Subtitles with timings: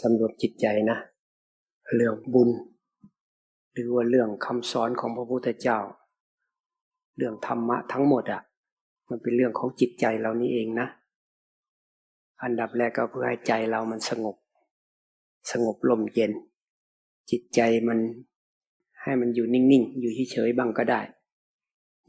[0.00, 0.98] สำรวจจิตใจนะ
[1.96, 2.50] เรื่องบุญ
[3.72, 5.78] หรือว่าเรื่องคำสอนของพระพุทธเจ้า
[7.16, 8.42] เรื่องธรรมะทั้งหมดอะ่ะ
[9.08, 10.86] มันเป็นเรื่องของจิตใจเรานี่เองนะ
[12.42, 14.36] อันดับแรกก็เพื่อให้ใจเรามันสงบ
[15.50, 16.32] สงบลมเย็น
[17.30, 17.98] จิตใจมัน
[19.02, 21.00] ให้มันอยู่นิ่งๆ อยู่เฉยๆบ้างก็ได้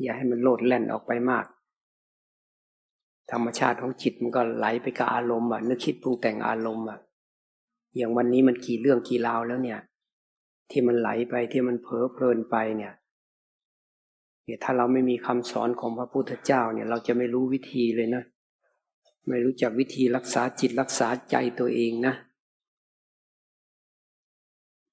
[0.01, 1.45] อย่าให้มันโลดแล่นออกไปมาก
[3.31, 6.99] ธรรมชาติของจิตมันก็ไหลไปกับอารมณ์อะนึกคิดปรุงแต่งอารมณ์อะ
[7.95, 9.79] อย่างวันนี้มันกี่เรื่องกี่ราวแล้วเนี่ย
[10.71, 12.93] ที่มันไหลไปที่มันเพ้อเพลินไปเนี่ย
[14.45, 18.23] เนี่ยถ้าเราไม่มีคำสอนของพระพุทธเจ้าเนี่ย เราจะไม่รู้วิธีเลยนะ
[19.27, 22.13] ไม่รู้จักวิธีรักษาจิตรักษาใจตัวเองนะ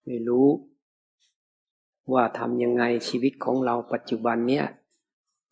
[0.06, 0.46] ไม่รู้
[2.12, 4.64] ว่าทำยังไงชีวิตของเราปัจจุบันเนี่ย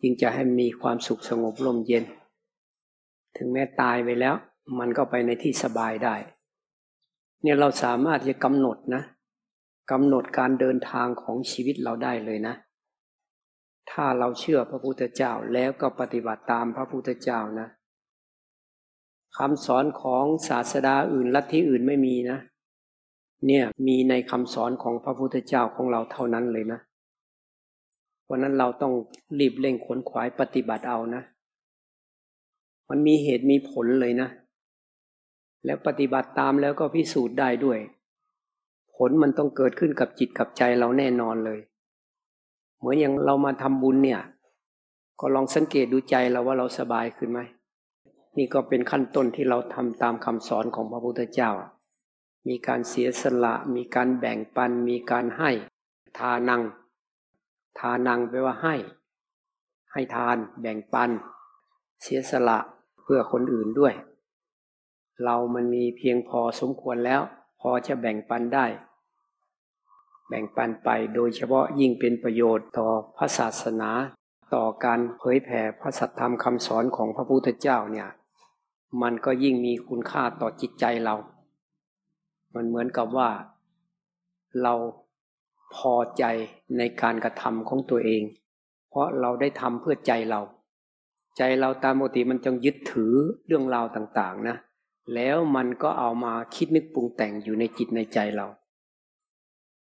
[0.03, 2.05] จึงจะให้มีความสุขสงบลมเย็น
[3.37, 4.35] ถึงแม้ตายไปแล้ว
[4.79, 6.15] มันก็ไปในที่สบายได้
[7.43, 9.03] เนี่ยเราสามารถจะกำหนดนะ
[9.91, 12.55] กำหนดการเดินทางของชีวิตเราได้เลยนะ
[13.91, 17.69] ถ้าเราเชื่อพระพุทธเจ้าแล้วก็ปฏิบัติตามพระพุทธเจ้านะ
[19.37, 22.39] คำสอนของศาสดาอื่นลัทธิอื่นไม่มีนะ
[23.47, 26.81] เนี่ยมีในคำสอนของพระพุทธเจ้าของเราเท่านั้นเลยนะ
[28.25, 28.93] เพราะนั้นเราต้อง
[29.39, 31.23] รีบเร่งขนขวายปฏิบัติเอานะ
[32.89, 34.29] มันมีเหตุมีผลเลยนะ
[35.67, 37.79] แล้วปฏิบัติตามแล้วก็พิสูจน์ได้ด้วย
[38.97, 41.61] ผลมันต้องเกิดขึ้นกับจิตกับใจเราแน่นอนเลย
[42.79, 44.21] เหมือนอย่างเรามาทำบุญเนี่ย
[45.21, 47.41] ก็ลองสังเกตดูใจเราว่าเราสบายขึ้นไหม
[48.37, 51.51] นี่ก็เป็นขั้นต้นที่เราทำตามคำสอนของพระพุทธเจ้า
[52.49, 55.51] มีการเสียสละ มีการแบ่งปัน มีการให้
[56.19, 56.63] ทานัง
[57.79, 58.75] ทานังแปลว่าให้
[59.93, 61.11] ให้ทาน แบ่งปัน
[62.03, 62.59] เสียสละ
[63.03, 63.95] เพื่อคนอื่นด้วย
[65.25, 67.21] เรามันมีเพียงพอสมควรแล้ว
[67.61, 68.67] พอจะแบ่งปันได้
[70.29, 73.91] แบ่งปันไปโดยเฉพาะยิ่งเป็นประโยชน์ต่อพระศาสนา
[74.55, 78.09] ต่อการเผยแผ่พระสัทธรรมคำสอนของพระพุทธเจ้าเนี่ย
[79.03, 81.15] มันก็ยิ่งมีคุณค่าต่อจิตใจเรา
[82.55, 83.31] มันเหมือนกับว่า
[84.63, 84.75] เรา
[85.77, 86.25] พอใจ
[86.79, 88.23] ในการกระทำของตัวเอง
[88.91, 90.41] เพราะเราได้ทำเพื่อใจเรา
[91.39, 93.13] ใจเราตามปกติมันจงยึดถือ
[93.47, 94.57] เรื่องราวต่าง ๆ นะ
[95.15, 98.47] แล้วมันก็เอามาคิดนึกปรุงแต่งอยู่ในจิตในใจเรา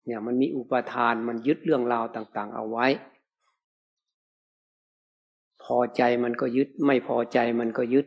[0.05, 2.87] เนี่ยมันมีอุปทานมันยึดเรื่องราวต่างๆ เอาไว้
[5.63, 8.05] พอใจมันก็ยึดไม่พอใจมันก็ยึด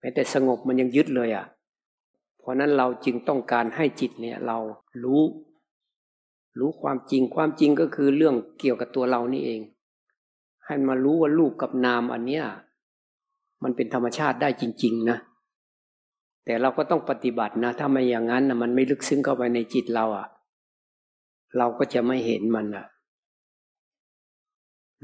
[0.00, 1.46] แม้แต่สงบมันยังยึดเลยอะ่ะ
[2.38, 4.58] เพราะนั้นเราจึงต้องการให้จิตเนี่ยเรา
[5.04, 5.22] รู้
[6.58, 9.60] รู้ความจริงความจริงก็คือเรื่องเกี่ยวกับตัวเรานี่เอง
[10.66, 12.44] ให้มารู้ว่ารูปกับนามอันเนี้ย
[13.62, 15.18] มันเป็นธรรมชาติได้จริง ๆ นะ
[16.44, 20.26] แต่เราก็ต้องปฏิบัตินะ ถ้าไม่อย่างนั้นนะมันไม่ลึกซึ้งเข้าไปในจิตเราอะ่ะ
[21.58, 22.86] เราก็จะไม่เห็นมันอะ่ะ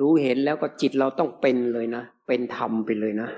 [0.00, 3.28] รู้เห็นแล้วก็จิตเราต้องเป็นเลยนะ เป็นธรรมไปเลยนะ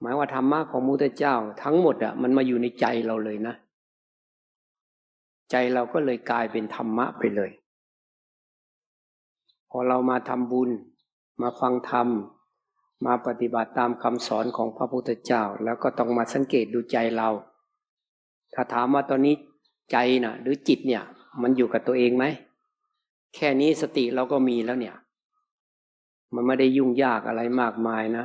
[0.00, 3.54] หมายว่าธรรมะของมุตเจ้า ทั้งหมดอะ่ะ มันมาอยู่ในใจเราเลยนะ
[5.50, 7.50] ใจเราก็เลยกลายเป็นธรรมะไปเลย
[9.70, 10.70] พอเรามาทำบุญ
[11.42, 12.08] มาฟังธรรม
[13.06, 17.28] มาปฏิบัติตามคำสอนของพระพุทธเจ้า แล้วก็ต้องมาสังเกตดูใจเรา
[18.54, 19.34] ถ้าถามว่าตอนนี้
[19.92, 21.02] ใจนะ่ะ หรือจิตเนี่ย
[21.42, 22.24] มันอยู่กับตัวเองไหม
[23.34, 24.96] แค่นี้สติเราก็มีแล้วเนี่ย
[26.34, 28.24] มันไม่ได้ยุ่งยากอะไรมากมายนะ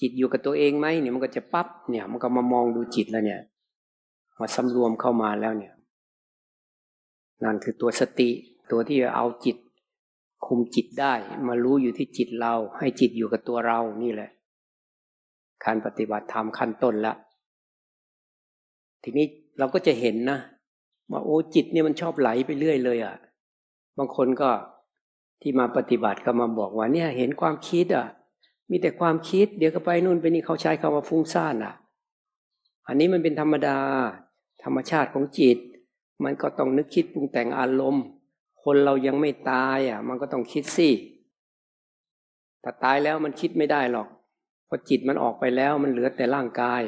[0.00, 3.40] จิตอยู่กับตัวเองไหมเนี่ยมันก็จะปั๊บเนี่ย มันก็มามองดูจิตแล้วเนี่ย
[4.40, 5.74] มาสำรวมเข้ามาแล้วเนี่ย
[7.44, 8.30] นั่นคือตัวสติ
[8.70, 9.56] ตัวที่เอาจิต
[10.46, 11.14] คุมจิตได้
[11.48, 14.30] มารู้อยู่ที่จิตเรา ให้จิตอยู่กับตัวเรานี่แหละ
[15.64, 17.14] การปฏิบัติธรรมขั้นต้นละ
[19.02, 19.26] ทีนี้
[19.58, 20.38] เราก็จะเห็นนะ
[21.10, 23.14] ว่าโอ้จิตเนี่ยมันชอบไหลไปเรื่อยเลยอะ่ะ
[23.98, 24.50] บางคนก็
[25.42, 28.06] ที่มาปฏิบัติก็มาบอกว่าเนี่ย เห็นความคิดอะ
[28.70, 31.74] มีแต่ความคิด เดี๋ยวก็ไปนู่นไปนี่เขาใช้คำว่าฟุ้งซ่านอะ
[32.86, 33.78] อันนี้มันเป็นธรรมดา
[34.64, 35.58] ธรรมชาติของจิต
[36.24, 38.04] มันก็ต้องนึกคิดปรุงแต่งอารมณ์
[38.68, 40.90] คนเรายังไม่ตายอะ มันก็ต้องคิดสิ
[42.60, 44.08] แต่ตายแล้วมันคิดไม่ได้หรอก
[44.66, 46.82] เพราะจิตมันออกไปแล้วมันเหลือแต่ร่างกาย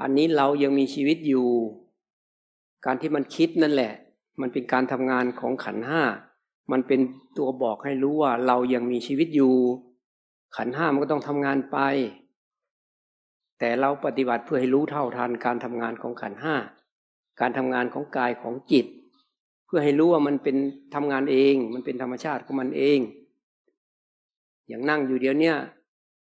[0.00, 1.48] อันนี้เรายังมีชีวิตอยู่
[2.86, 3.92] การที่มันคิดนั่นแหละ
[4.40, 6.02] มันเป็นการทำงานของขันห้า
[6.72, 7.00] มันเป็น
[7.38, 9.54] ตัวบอกให้รู้ว่าเรายังมีชีวิตอยู่
[10.56, 11.78] ขันห้ามันก็ต้องทำงานไป
[13.58, 16.54] แต่เราปฏิบัติเพื่อให้รู้เท่าทันการทำงานของขันห้า
[17.40, 18.86] การทำงานของกายของจิต
[19.66, 20.56] เพื่อให้รู้ว่ามันเป็น
[20.94, 22.98] ทำงานเอง มันเป็นธรรมชาติของมันเอง
[24.68, 25.52] อย่างนั่งอยู่เดี๋ยวเนี้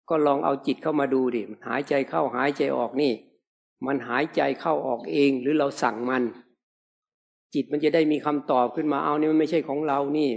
[0.10, 3.14] ก็ลองเอาจิตเข้ามาดูดิหายใจเข้าหายใจออกนี่
[3.88, 6.24] มันหายใจเข้าออกเอง หรือเราสั่งมัน
[7.54, 10.32] จิตมันจะได้มีคำตอบขึ้นมาเอานี่มันไม่ใช่ของเรานี่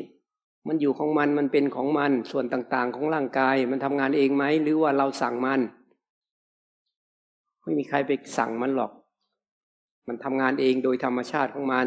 [0.68, 5.60] มันอยู่ของมันมันเป็นของมัน ส่วนต่างๆ ของร่างกาย มันทำงานเองไหมหรือว่าเราสั่งมัน
[7.62, 8.92] ไม่มีใครไปสั่งมันหรอก
[10.08, 11.86] มันทำงานเองโดยธรรมชาติของมัน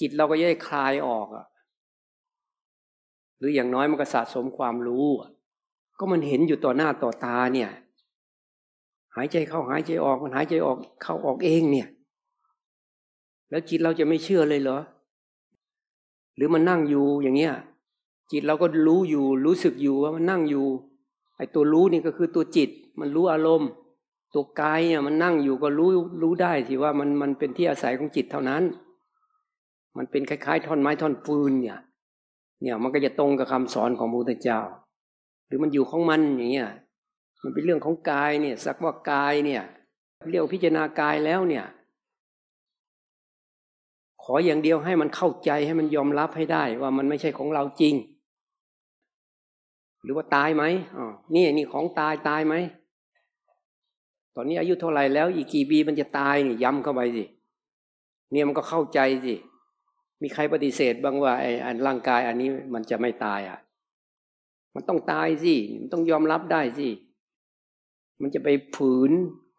[0.00, 1.46] จิตเราก็จะได้คลายออกอะ
[3.38, 5.06] หรืออย่างน้อยมันก็สะสมความรู้
[5.98, 7.70] ก็มันเห็นอยู่ต่อหน้าต่อตาเนี่ย
[9.16, 11.88] หายใจเข้าหายใจออกมันหายใจออกเข้าออกเองเนี่ย
[13.50, 14.78] แล้วจิตเราจะไม่เชื่อเลยเหรอ
[16.36, 17.54] หรือมันนั่งอยู่อย่างเงี้ย
[18.32, 20.66] จิตเราก็รู้อยู่ รู้สึกอยู่ว่ามันนั่งอยู่
[21.36, 23.70] ไอ้ตัวรู้นี่ก็คือตัวจิต มันรู้อารมณ์
[24.34, 25.90] ตัวกายเนี่ยมันนั่งอยู่ก็รู้
[26.22, 28.62] รู้ได้สิว่ามันมันเป็นที่อาศัยของจิตเท่านั้น
[29.96, 31.78] มันเป็นคล้ายๆ ท่อนไม้ท่อนฟืนเนี่ย
[32.62, 34.60] เนี่ยมันก็จะตรงกับคำสอนของพระพุทธเจ้า
[35.46, 36.70] หรือมันอยู่ของมันอย่างเงี้ย
[37.42, 39.62] มันเป็นเรื่องของกายเนี่ย สักว่ากายเนี่ย
[40.30, 41.64] เรียกพิจารณากายแล้วเนี่ย
[44.22, 47.94] ขออย่างเดียวให้มันเข้าใจให้มันยอมรับให้ได้ว่ามันไม่ใช่ของเราจริง
[50.02, 50.64] หรือว่าตายไหม
[50.96, 52.54] อ๋อนี่นี่ของตายตายไหม
[54.34, 57.24] ตอนนี้อายุเท่าไหร่แล้ว อีกกี่ปีมันจะตายนี่ย้ำเข้าไปสิ
[58.32, 59.34] เนี่ยมันก็เข้าใจสิ
[60.22, 63.58] มีใครปฏิเสธบ้างว่าไอ้ร่างกายอันนี้มันจะไม่ตายอะ
[64.74, 66.88] มันต้องตายสิมันต้องยอมรับได้สิ
[68.20, 69.12] มันจะไปฝืน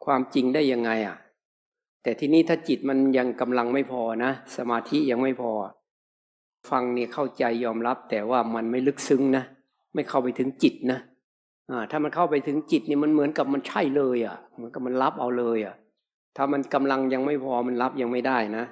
[0.06, 1.18] ความจริงได้ยังไงอะ
[2.04, 5.52] แต่ทีนี้ถ้าจิตมันยังกำลังไม่พอนะ สมาธิยังไม่พอ
[6.70, 9.44] ฟังเนี่ยเข้าใจยอมรับ แต่ว่ามันไม่ลึกซึ้งนะ
[9.94, 11.00] ไม่เข้าไปถึงจิตนะ
[11.70, 15.76] อ่าถ้ามันเข้าไปถึงจิตเนี่ยมันเหมือนกับมันใช่เลยอะ เหมือนกับมันรับเอาเลยอะ
[16.38, 18.66] ถ้ามันกำลังยังไม่พอมันรับยังไม่ได้นะ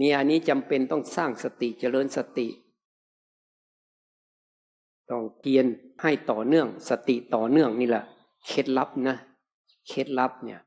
[0.00, 2.48] นี่อันนี้จำเป็นต้องสร้างสติเจริญสติ
[5.10, 5.66] ต้องเกียน
[6.02, 8.04] ให้ต่อเนื่อง สติต่อเนื่องนี่แหละ
[8.46, 9.16] เคล็ดลับนะ
[9.88, 10.60] เคล็ดลับเนี่ย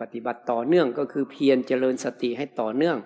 [0.00, 2.98] ปฏิบัติต่อเนื่องก็คือเพียรเจริญสติให้ต่อเนื่อง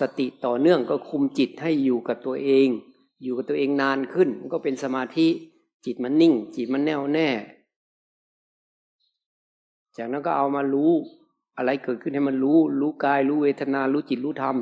[0.00, 2.68] สติต่อเนื่องก็คุมจิตให้อยู่กับตัวเอง
[3.22, 5.28] อยู่กับตัวเองนานขึ้นก็เป็นสมาธิ
[5.84, 7.28] จิตมันนิ่ง จิตมันแน่วแน่
[9.96, 10.92] จากนั้นก็เอามารู้
[11.56, 14.56] อะไรเกิดขึ้นให้มันรู้ รู้กายรู้เวทนารู้จิตรู้ธรรม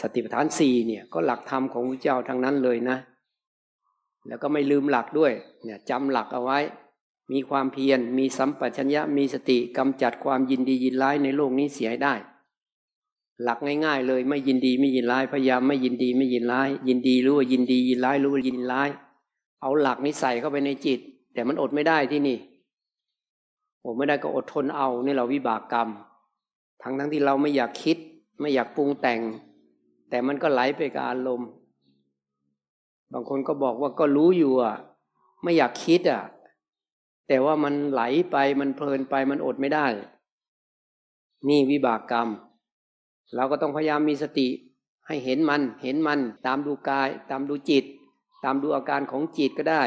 [0.00, 2.96] สติปัฏฐานสี่เนี่ยก็หลักธรรมของพระเจ้าทั้งนั้นเลยนะ
[4.28, 5.32] แล้วก็ไม่ลืมหลักด้วย
[5.64, 6.58] เนี่ยจำหลักเอาไว้
[7.32, 12.14] มีความเพียรมีสัมปชัญญะมีสติกำจัดความยินดียินร้ายในโลกนี้เสียได้
[13.42, 18.88] หลักง่าย ๆ เลยไม่ยินดีไม่ยินร้ายพยายามไม่ยินดีไม่ยินร้าย ยินดีรู้ว่ายินดียินร้ายรู้ว่ายินร้าย
[19.60, 20.98] เอาหลักนี้ใส่เข้าไปในจิต
[21.34, 22.38] แต่มันอดไม่ได้ที่นี่
[23.84, 25.88] อดไม่ได้ก็อดทนเอานี่เราวิบากกรรม
[26.82, 27.96] ทั้งทั้งที่เราไม่อยากคิด
[28.40, 29.20] ไม่อยากปรุงแต่ง
[30.12, 31.50] แต่มันก็ไหลไปกับอารมณ์
[33.12, 34.76] บางคนก็บอกว่าก็รู้อยู่อะ
[35.42, 36.22] ไม่อยากคิดอะ
[37.28, 39.86] แต่ว่ามันไหลไปมันเพลินไปมันอดไม่ได้
[41.48, 42.28] นี่วิบากกรรม
[43.34, 44.48] เราก็ต้องพยายามมีสติ
[45.06, 47.84] ให้เห็นมัน เห็นมัน ตามดูกาย ตามดูจิต
[48.44, 49.82] ตามดูอาการของจิตก็ได้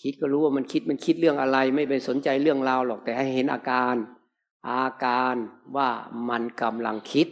[0.00, 3.94] คิดก็รู้ว่ามันคิดมันคิดเรื่องอะไร ไม่ไปสนใจเรื่องราวหรอกแต่ให้เห็นอาการ
[4.70, 5.36] อาการ
[5.76, 5.88] ว่า
[6.28, 7.26] มันกำลังคิด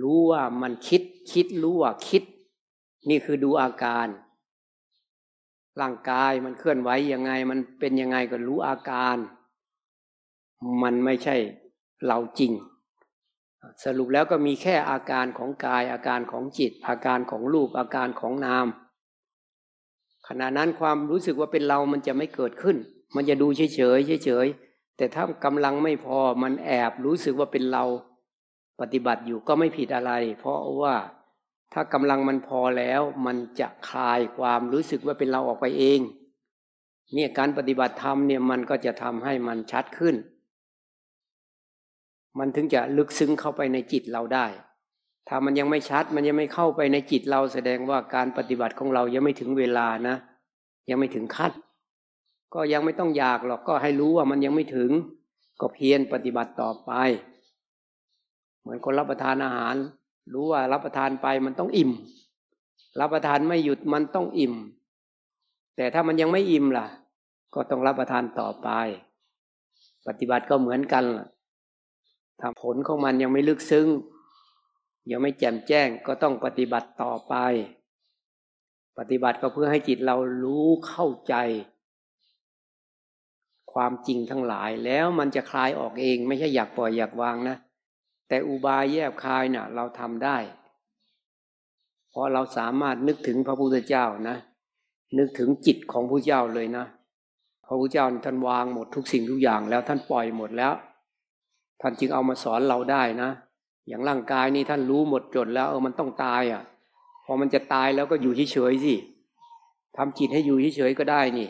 [0.00, 1.02] รู้ว่ามันคิด
[1.32, 2.22] คิดรู้ว่าคิด
[3.08, 4.06] นี่คือดูอาการ
[5.80, 9.16] ร่างกายมันเคลื่อนไหวยังไง มันเป็นยังไงก็รู้อาการ
[10.82, 11.36] มันไม่ใช่
[12.06, 12.52] เราจริง
[13.84, 18.66] สรุปแล้วก็มีแค่อาการของกาย อาการของจิต อาการของรูป อาการของนาม
[20.28, 22.76] ขณะนั้นความรู้สึกว่าเป็นเรามันจะไม่เกิดขึ้น
[23.14, 24.46] มันจะดูเฉยเฉยเฉย
[24.96, 27.84] แต่ถ้ากำลังไม่พอมันแอบรู้สึกว่าเป็นเรา
[28.80, 30.94] ปฏิบัติอยู่ก็ไม่ผิดอะไร เพราะว่า
[31.72, 36.00] ถ้ากำลังมันพอแล้ว มันจะคลายความรู้สึกว่าเป็นเราออกไปเอง
[37.14, 40.16] เนี่ยการปฏิบัติธรรมเนี่ยมันก็จะทำให้มันชัดขึ้น
[42.38, 44.46] มันถึงจะลึกซึ้งเข้าไปในจิตเราได้
[45.28, 50.16] ถ้ามันยังไม่ชัด มันยังไม่เข้าไปในจิตเราแสดงว่าการปฏิบัติของเรายังไม่ถึงเวลานะ
[50.90, 51.52] ยังไม่ถึงขั้น
[52.54, 54.90] ก็ยังไม่ต้องอยากหรอกก็ให้รู้ว่ามันยังไม่ถึง
[55.60, 56.90] ก็เพียรปฏิบัติต่อไป
[58.62, 59.74] เหมือนคนรับประทานอาหาร
[60.32, 61.90] รู้ว่ารับประทานไปมันต้องอิ่ม
[63.00, 64.54] รับประทานไม่หยุดมันต้องอิ่ม
[65.76, 66.86] แต่ถ้ามันยังไม่อิ่มล่ะ
[67.54, 68.68] ก็ต้องรับประทานต่อไป
[70.06, 71.26] ปฏิบัติก็เหมือนกันล่ะ
[72.40, 73.88] ถ้าผลของมันยังไม่ลึกซึ้ง
[75.10, 77.34] ยังไม่แจ่มแจ้งก็ต้องปฏิบัติต่อไป
[78.98, 81.34] ปฏิบัติก็เพื่อให้จิตเรารู้เข้าใจ
[83.72, 87.56] ความจริงทั้งหลายแล้วมันจะคลายออกเอง ไม่ใช่อยากปล่อยอยากวางนะ
[88.32, 90.36] แต่อุบายแยบคายเนะ่ะ เราทำได้
[92.10, 94.36] เพราะเราสามารถนึกถึงพระพุทธเจ้านะ
[95.18, 96.84] นึกถึงจิตของพระเจ้าเลยนะ
[97.66, 100.72] พระพุทธเจ้าท่านวางหมดทุกสิ่งทุกอย่างแล้วท่านปล่อยหมดแล้ว
[101.80, 103.30] ท่านจึงเอามาสอนเราได้นะ
[103.88, 106.62] อย่างร่างกายนี่ท่านรู้หมดจดแล้วเออมันต้องตายอะ
[107.24, 108.94] พอมันจะตายแล้วก็อยู่เฉยๆสิ
[109.96, 111.48] ทำจิตให้อยู่เฉยๆก็ได้นี่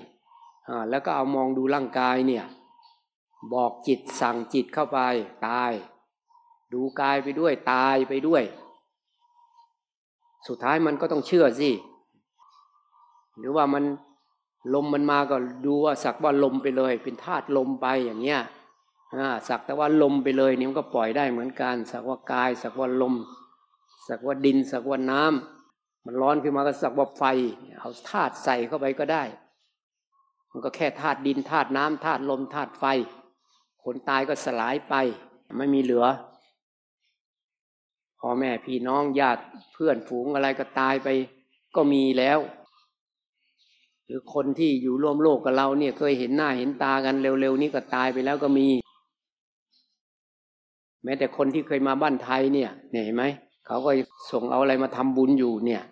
[0.69, 2.45] อ่าแล้วก็เอามองดูร่างกายเนี่ย
[3.55, 4.99] บอกจิตสั่งจิตเข้าไป
[5.49, 5.73] ตาย
[6.75, 8.43] ดูกายไปด้วยตายไปด้วย
[10.49, 11.71] สุดท้ายมันก็ต้องเชื่อสิ
[13.39, 13.85] หรือว่ามัน
[14.75, 15.37] ลมมันมาก็
[15.67, 18.41] ดูว่าสักว่าลมไปเลย เป็นธาตุลมไปอย่างเงี้ย
[19.49, 23.15] สักแต่ว่าลมไปเลยนี่มันก็ปล่อยได้เหมือนกัน สักว่ากาย สักว่าลม
[24.09, 27.23] สักว่าดิน สักว่าน้ำมันร้อนขึ้นมาก็สักว่าไฟ
[27.81, 29.25] เอาธาตุใส่เข้าไปก็ได้
[30.51, 32.85] มันก็แค่ธาตุดินธาตุน้ำธาตุลมธาตุไฟ
[33.85, 34.95] คนตายก็สลายไป
[35.59, 36.07] ไม่มีเหลือ
[38.25, 41.09] พ่อแม่พี่น้องญาติเพื่อนฝูงอะไรก็ตายไป
[41.77, 42.39] ก็มีแล้ว
[44.05, 48.69] หรือคนที่อยู่ร่วมโลกกับเราเนี่ยเคยเห็นหน้าเห็นตากันเร็วๆนี้ก็ตายไปแล้วก็มี
[51.05, 52.71] แม้แต่คนที่เคยมาบ้านไทยเนี่ย
[53.05, 53.25] เห็นไหม
[53.67, 53.91] เขาก็
[54.31, 55.83] ส่งเอาอะไรมาทำบุญอยู่เนี่ย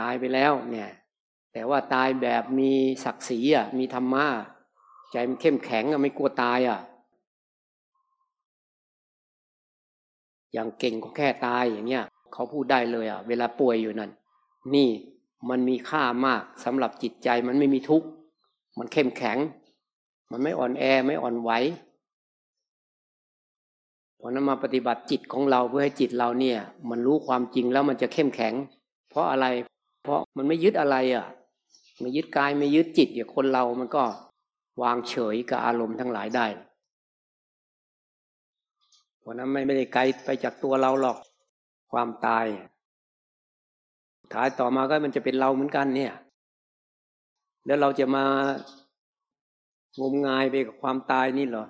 [0.00, 0.90] ตายไปแล้วเนี่ย
[1.52, 2.72] แต่ว่าตายแบบมี
[3.04, 4.26] ศักดิ์ศรีอะมีธรรมะ
[5.12, 6.80] ใจมันเข้มแข็งอะไม่กลัวตายอะ
[10.52, 14.10] อย่างเก่งก็แค่ตายอย่างเงี้ยเขาพูดได้เลยอะ เวลาป่วยอยู่นั่น
[14.74, 14.88] นี่
[15.50, 18.06] มันมีค่ามากสำหรับจิตใจมันไม่มีทุกข์
[18.78, 19.38] มันเข้มแข็ง
[20.30, 21.50] มันไม่อ่อนแอไม่อ่อนไหว
[24.16, 26.58] เพราะนั้นมาปฏิบัติจิตของเราเพื่อให้จิตเราเนี่ย
[26.90, 28.54] มันรู้ความจริงแล้วมันจะเข้มแข็ง
[29.10, 29.46] เพราะอะไร
[30.02, 31.26] เพราะมันไม่ยึดอะไรอะ
[32.00, 34.04] ไม่ยึดกายไม่ยึดจิตอย่างคนเรามันก็
[34.82, 36.46] วางเฉยกับอารมณ์ทั้งหลายได้
[39.20, 41.18] เพราะนั้นไม่ไม่ได้ไกลไปจากตัวเราหรอก
[41.92, 42.46] ความตาย
[44.32, 46.14] ท้ายต่อมาก็มันจะเป็นเราเหมือนกันเนี่ย
[47.66, 48.24] แล้วเราจะมา
[50.00, 51.66] งมงายไปกับความตายนี่เหรอ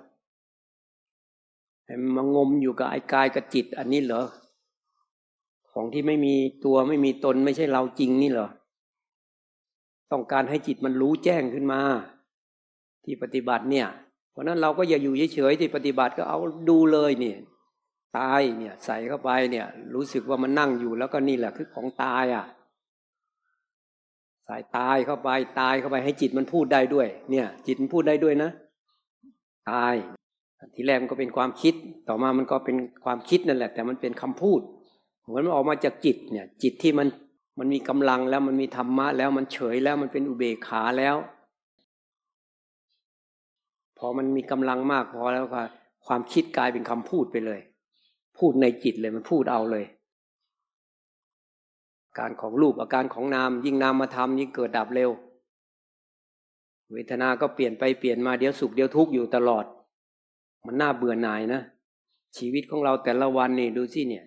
[2.15, 4.23] มางมอยู่กับไอ้กายกับจิต อันนี้เหรอ
[5.71, 8.49] ของที่ไม่มีตัวไม่มีตนไม่ใช่เราจริงนี่เหรอ
[10.11, 11.81] ต้องการให้จิตมันรู้แจ้งขึ้นมา
[13.03, 13.87] ที่ปฏิบัติเนี่ย
[14.31, 17.37] เพราะนั้นเราก็อย่าอยู่เฉยๆที่ปฏิบัติก็เอาดูเลยเนี่ย
[18.17, 22.45] ตายเนี่ยใส่เข้าไปเนี่ย รู้สึกว่ามันนั่งอยู่แล้วก็นี่แหละคือของตายอะ
[24.45, 28.49] ใส่ตายเข้าไปตายเข้าไปให้จิตมันพูดได้ด้วย เนี่ย จิตมันพูดได้ด้วยนะ
[29.71, 29.95] ตาย
[30.75, 31.73] ทีแรกมันก็เป็นความคิด
[32.07, 34.61] ต่อมามันก็เป็นความคิดนั่นแหละ แต่มันเป็นคำพูด
[35.25, 37.07] เหมือนมันออกมาจากจิตเนี่ย จิตที่มัน
[37.59, 41.15] มันมีกำลังแล้วมันมีธรรมะแล้วมันเฉยแล้วมันเป็นอุเบกขาแล้ว
[44.03, 45.61] พอมันมีกำลังมากพอแล้วก็
[46.05, 47.59] ความคิดกลายเป็นคำพูดไปเลย
[48.37, 49.85] พูดในจิตเลยมันพูดเอาเลย
[52.19, 55.11] การของรูปอาการของนาม ยิ่งนามมาทำยิ่งเกิดดับเร็ว
[56.91, 59.65] เวทนาก็เปลี่ยนไปเปลี่ยนมาเดี๋ยวสุขเดี๋ยวทุกข์อยู่ตลอด
[60.65, 61.61] มันน่าเบื่อหน่ายนะ
[62.37, 64.25] ชีวิตของเราแต่ละวันนี่ดูสิเนี่ย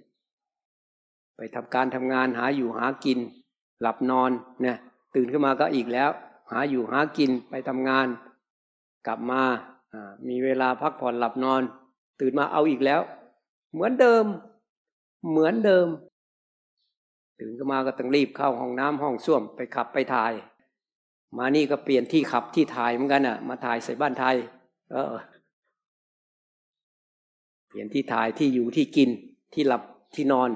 [1.36, 3.18] ไปทำการทำงานหาอยู่หากิน
[3.80, 4.30] หลับนอน
[4.62, 4.76] เนี่ย
[5.14, 6.10] ตื่นขึ้นมาก็อีกแล้ว
[6.50, 8.06] หาอยู่หากินไปทำงาน
[9.06, 9.42] กลับมา
[10.28, 11.62] มีเวลาพักผ่อนหลับนอน
[12.20, 13.00] ตื่นมาเอาอีกแล้ว
[13.72, 14.24] เหมือนเดิม
[15.30, 15.86] เหมือนเดิม
[17.40, 20.32] ตื่นก็มาก็ต้องรีบเข้าห้องน้ำห้องส้วมไปขับไปถ่าย
[21.38, 24.36] มานี่ก็เปลี่ยนที่ขับที่ถ่ายเหมือนกันอะ มาถ่ายใส่บ้านไทย
[24.92, 25.14] เออ
[27.68, 29.10] เปลี่ยนที่ถ่ายที่อยู่ที่กิน
[29.54, 29.82] ที่หลับ
[30.14, 30.50] ที่นอน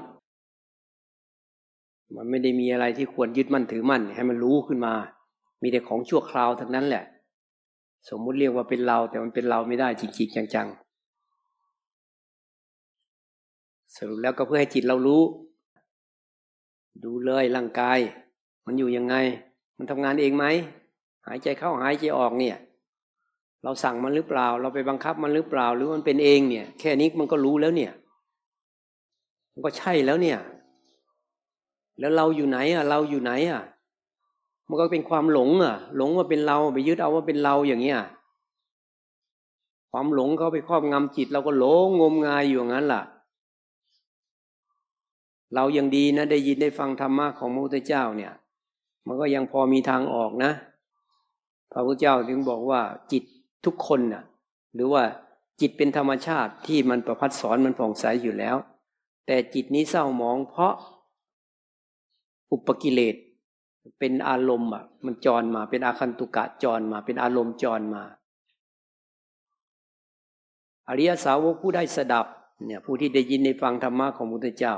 [2.15, 4.93] มันไม่ได้มีอะไรที่ควรยึดมั่นถือมั่น ให้มันรู้ขึ้นมา
[5.61, 7.03] มีแต่ของชั่วคราวทั้งนั้นแหละ
[8.09, 10.89] สมมุติเรียกว่าเป็นเรา แต่มันเป็นเราไม่ได้จริงๆจังๆ
[13.95, 15.21] สรุปแล้วก็เพื่อให้จิตเรารู้
[17.03, 17.99] ดูเลยร่างกาย
[18.65, 19.15] มันอยู่ยังไง
[19.77, 20.45] มันทำงานเองไหม
[21.27, 22.57] หายใจเข้าหายใจออกเนี่ย
[23.63, 27.91] เราสั่งมันหรือเปล่า เราไปบังคับมันหรือเปล่า หรือมันเป็นเองเนี่ย แค่นี้มันก็รู้แล้วเนี่ย
[29.53, 30.39] มันก็ใช่แล้วเนี่ย
[31.99, 33.61] แล้วเราอยู่ไหนอะ เราอยู่ไหนอะ
[34.69, 37.99] มันก็เป็นความหลงอะ หลงว่าเป็นเราไปยึดเอาว่าเป็นเราอย่างเงี้ย
[39.91, 43.03] ความหลงเขาไปครอบงำจิต เราก็หลงงมงายอยู่อย่างนั้นล่ะ
[45.55, 48.33] เรายังดีนะ ได้ยินได้ฟังธรรมะของพระพุทธเจ้าเนี่ย
[49.07, 50.51] มันก็ยังพอมีทางออกนะ
[51.71, 53.23] พระพุทธเจ้าถึงบอกว่าจิต
[53.65, 54.23] ทุกคนน่ะ
[54.73, 55.03] หรือว่า
[55.61, 58.55] จิตเป็นธรรมชาติที่มันประพัดสอนมันผ่องใสอยู่แล้ว
[59.25, 60.73] แต่จิตนี้เศร้าหมองเพราะ
[62.51, 63.15] อุปกิเลส
[63.99, 68.03] เป็นอารมณ์อะ มันจรมาเป็นอาคันตุกะจรมา เป็นอารมณ์จรมา
[70.87, 72.25] อริยสาวกผู้ได้สดับ
[72.65, 74.75] เนี่ย ผู้ที่ได้ยินได้ฟังธรรมะของพระพุทธเจ้า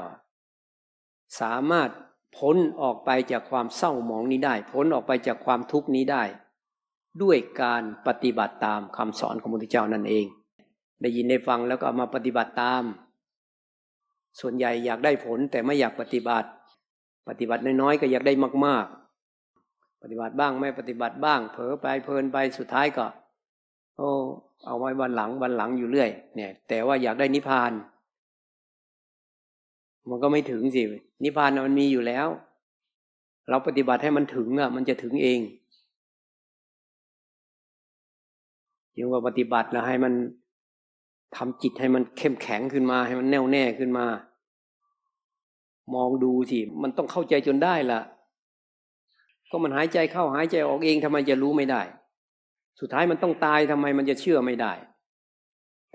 [1.41, 1.89] สามารถ
[2.37, 6.23] พ้นออกไปจากความเศร้าหมองนี้ได้ พ้นออกไปจากความทุกข์นี้ได้
[7.21, 10.25] ด้วยการปฏิบัติตามคำสอนของพระพุทธเจ้านั่นเอง
[11.01, 12.83] ได้ยินได้ฟังแล้วก็เอามาปฏิบัติตาม
[14.39, 16.49] ส่วนใหญ่อยากได้ผลแต่ไม่อยากปฏิบัติ
[17.29, 18.33] ปฏิบัติน้อยๆก็อยากได้
[18.65, 19.00] มากๆ
[20.01, 23.05] ปฏิบัติบ้างไม่ปฏิบัติบ้าง เผลอไปเพลินไปสุดท้ายก็
[23.97, 24.09] โอ้
[24.65, 27.71] เอาไว้วันหลังวันหลังอยู่เรื่อย เนี่ย แต่ว่าอยากได้นิพพาน
[30.09, 30.81] มันก็ไม่ถึงสิ
[31.23, 32.27] นิพพานมันมีอยู่แล้ว
[33.49, 35.39] เราปฏิบัติให้มันถึงอะ มันจะถึงเอง
[38.97, 40.13] ยังว่าปฏิบัติแล้วให้มัน
[41.35, 44.05] ทำจิตให้มันเข้มแข็งขึ้นมา ให้มันแน่วแน่ขึ้นมา
[45.95, 47.99] มองดูสิมันต้องเข้าใจจนได้ละ
[49.51, 51.81] ก็มันหายใจเข้าหายใจออกเองทำไมจะรู้ไม่ได้
[52.79, 54.73] สุดท้ายมันต้องตายทำไมมันจะเชื่อไม่ได้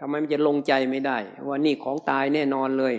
[0.00, 2.94] ทำไมมันจะลงใจไม่ได้ ว่านี่ของตายแน่นอนเลย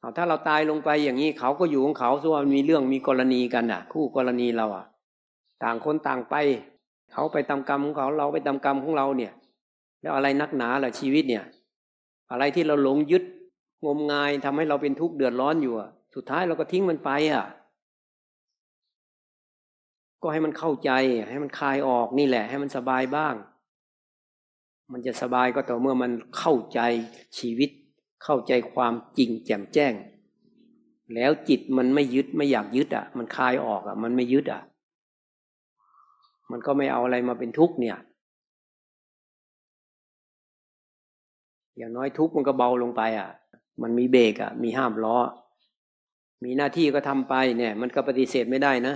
[0.00, 4.84] เอาถ้าเราตายลงไปอย่างนี้เขาก็อยู่ของเขาส่วนมีเรื่องมีกรณีกันอะ คู่กรณีเราอะ
[5.62, 6.34] ต่างคนต่างไป
[7.12, 9.32] เขาไปตามกรรมของเขาเราไปตามกรรมของเราเนี่ย
[10.00, 11.44] แล้วอะไรนักหนาล่ะชีวิตเนี่ย
[12.30, 13.24] อะไรที่เราหลงยึด
[13.84, 15.74] งมงายทำให้เราเป็นทุกข์เดือดร้อนอยู่
[16.14, 17.44] สุดท้ายเราก็ทิ้งมันไปอะ
[20.22, 20.90] ก็ให้มันเข้าใจ
[21.30, 23.34] ให้มันคลายออกนี่แหละ ให้มันสบายบ้าง
[24.92, 26.80] มันจะสบายก็ต่อเมื่อมันเข้าใจ
[27.38, 27.70] ชีวิต
[28.24, 29.94] เข้าใจความจริงแจ่มแจ้ง
[31.14, 34.62] แล้วจิตมันไม่ยึดไม่อยากยึดอะ มันคลายออกอะ มันไม่ยึดอะ
[36.50, 37.98] มันก็ไม่เอาอะไรมาเป็นทุกข์เนี่ย
[41.76, 43.28] อย่างน้อยทุกข์มันก็เบาลงไปอะ
[43.82, 45.18] มันมีเบรกอะ มีห้ามล้อ
[46.44, 48.94] มีหน้าที่ก็ทำไปเนี่ย มันก็ปฏิเสธไม่ได้นะ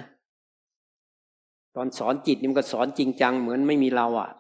[1.77, 4.31] ตอนสอนจิตนี่มันก็สอนจริงจังเหมือนไม่มีเราอะ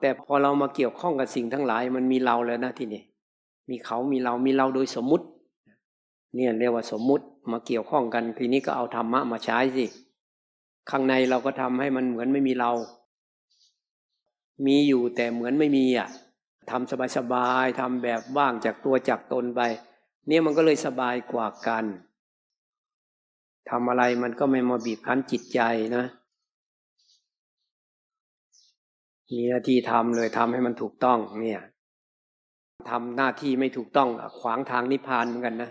[0.00, 3.02] แต่พอเรามาเกี่ยวข้องกับสิ่งทั้งหลาย มันมีเราแล้วนะที่นี่
[3.70, 5.26] มีเขามีเรามีเราโดยสมมุติ
[6.34, 9.86] เนี่ยเรียกว่าสมมุติมาเกี่ยวข้องกันทีนี้ก็เอาธรรมะมาใช้สิ
[10.90, 12.72] ข้างในเราก็ทำให้มันเหมือนไม่มีเรา
[14.66, 16.08] มีอยู่แต่เหมือนไม่มีอะ
[16.70, 19.60] ทำสบายๆทำแบบว่างจากตัวจากตนไป
[20.26, 21.84] เนี่ยมันก็เลยสบายกว่ากัน
[23.70, 25.60] ทำอะไรมันก็ไม่มาบีบคั้นจิตใจ
[25.96, 26.04] นะ
[29.30, 31.62] มีหน้าที่ทำเลยทำให้มันถูกต้อง เนี่ย
[32.90, 34.08] ทำหน้าที่ไม่ถูกต้อง
[34.40, 35.70] ขวางทางนิพพานเหมือนกันนะ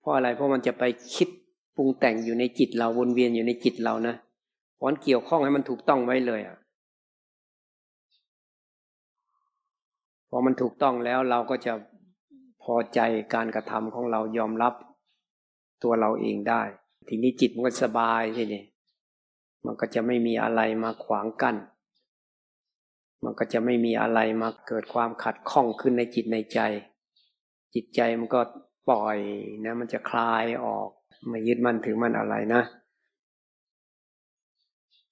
[0.00, 1.28] เพราะอะไรเพราะมันจะไปคิด
[1.76, 4.14] ปรุงแต่งอยู่ในจิตเราวนเวียนอยู่ในจิตเรานะ
[4.78, 6.56] พราะเกี่ยวข้องให้มันถูกต้องไว้เลยอะ
[10.30, 11.72] พอมันถูกต้องแล้วเราก็จะ
[12.62, 13.00] พอใจ
[13.34, 14.74] การกระทำของเรายอมรับ
[15.82, 16.62] ตัวเราเองได้
[17.08, 18.62] ทีนี้จิตมันก็สบายทีนี้
[19.64, 21.56] มันก็จะไม่มีอะไรมาขวางกัน้น
[23.24, 26.60] มันก็จะไม่มีอะไรมาเกิดความขัดข้องขึ้นในจิตในใจ
[27.74, 28.40] จิตใจมันก็
[28.88, 29.18] ปล่อย
[29.64, 30.88] นะ มันจะคลายออก
[31.28, 32.62] ไม่ยึดมันถือมันอะไรนะ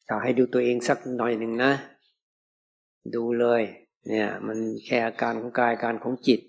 [0.07, 1.73] อยากให้ดูตัวเองสักหน่อยหนึ่งนะ
[3.15, 3.63] ดูเลย
[4.09, 6.41] เนี่ย มันแค่อาการของกายการของจิต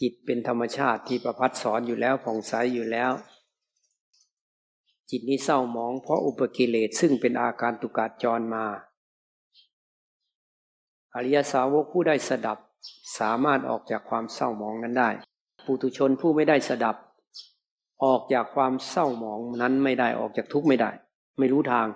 [0.00, 3.12] จิตเป็นธรรมชาติที่ประพัดสอนอยู่แล้วผ่องใสอยู่แล้ว
[5.10, 8.64] จิตนี้เศร้าหมองเพราะอุปกิเลสซึ่งเป็นอาการตุกาจรมา
[11.14, 12.58] อริยสาวกผู้ได้สดับ
[13.18, 15.10] สามารถออกจากความเศร้าหมองนั้นได้
[15.64, 16.96] ปุถุชนผู้ไม่ได้สดับ
[18.04, 20.90] ออกจากความเศร้าหมองนั้นไม่ได้ออกจากทุกข์ไม่ได้
[21.38, 21.86] ไม่รู้ทาง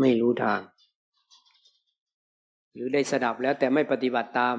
[0.00, 0.60] ไม่รู้ทาง
[2.74, 4.56] หรือได้สดับแล้วแต่ไม่ปฏิบัติตาม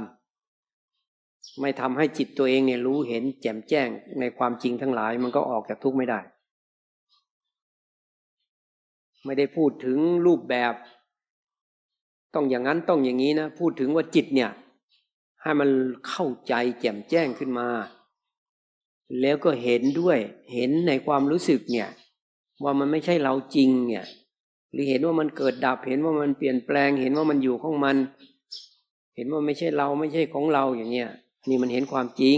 [1.62, 6.20] ไม่ทำให้จิตตัวเองเนี่ยรู้เห็นแจ่มแจ้งในความจริงทั้งหลาย มันก็ออกจากทุกข์ไม่ได้
[9.26, 10.74] ไม่ได้พูดถึงรูปแบบ
[12.34, 14.52] ต้องอย่างนั้นต้องอย่างนี้นะ พูดถึงว่าจิตเนี่ย
[15.42, 15.70] ให้มัน
[16.08, 17.68] เข้าใจแจ่มแจ้งขึ้นมา
[19.22, 20.18] แล้วก็เห็นด้วย
[20.54, 21.90] เห็นในความรู้สึกเนี่ย
[22.64, 24.06] ว่ามันไม่ใช่เราจริงเนี่ย
[24.72, 27.96] หรือเห็นว่ามันเกิดดับ เห็นว่ามันเปลี่ยนแปลง เห็นว่ามันอยู่ของมัน
[29.16, 31.10] เห็นว่าไม่ใช่เราไม่ใช่ของเราอย่างเงี้ย
[31.50, 32.38] นี่มันเห็นความจริง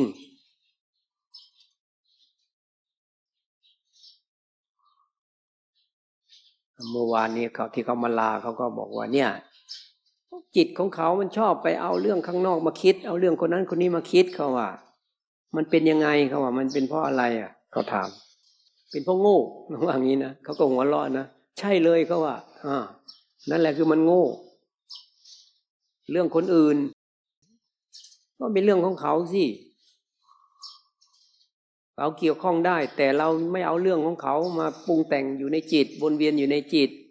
[6.91, 9.29] เมื่อวานนี้เขาที่เขามาลาเขาก็บอกว่าเนี่ย
[10.55, 14.69] จิตของเขามันชอบไปเอาเรื่องข้างนอกมาคิด เอาเรื่องคนนั้นคนนี้มาคิดเขาว่า
[15.55, 18.09] มันเป็นยังไงเขาว่า มันเป็นเพราะอะไรอะ เขาถาม
[18.91, 19.39] เป็นเพราะโง่
[19.85, 21.25] ว่างี้นะเขาก็หัวเราะนะ
[21.59, 22.77] ใช่เลยเขาว่าอ่า
[23.49, 24.23] นั่นแหละคือมันโง่
[26.11, 26.77] เรื่องคนอื่น
[28.39, 29.45] ก็เป็นเรื่องของเขาสิ
[31.97, 37.04] เราเกี่ยวข้องได้ แต่เราไม่เอาเรื่องของเขามาปรุงแต่งอยู่ในจิตวนเวียนอยู่ในจิตเอา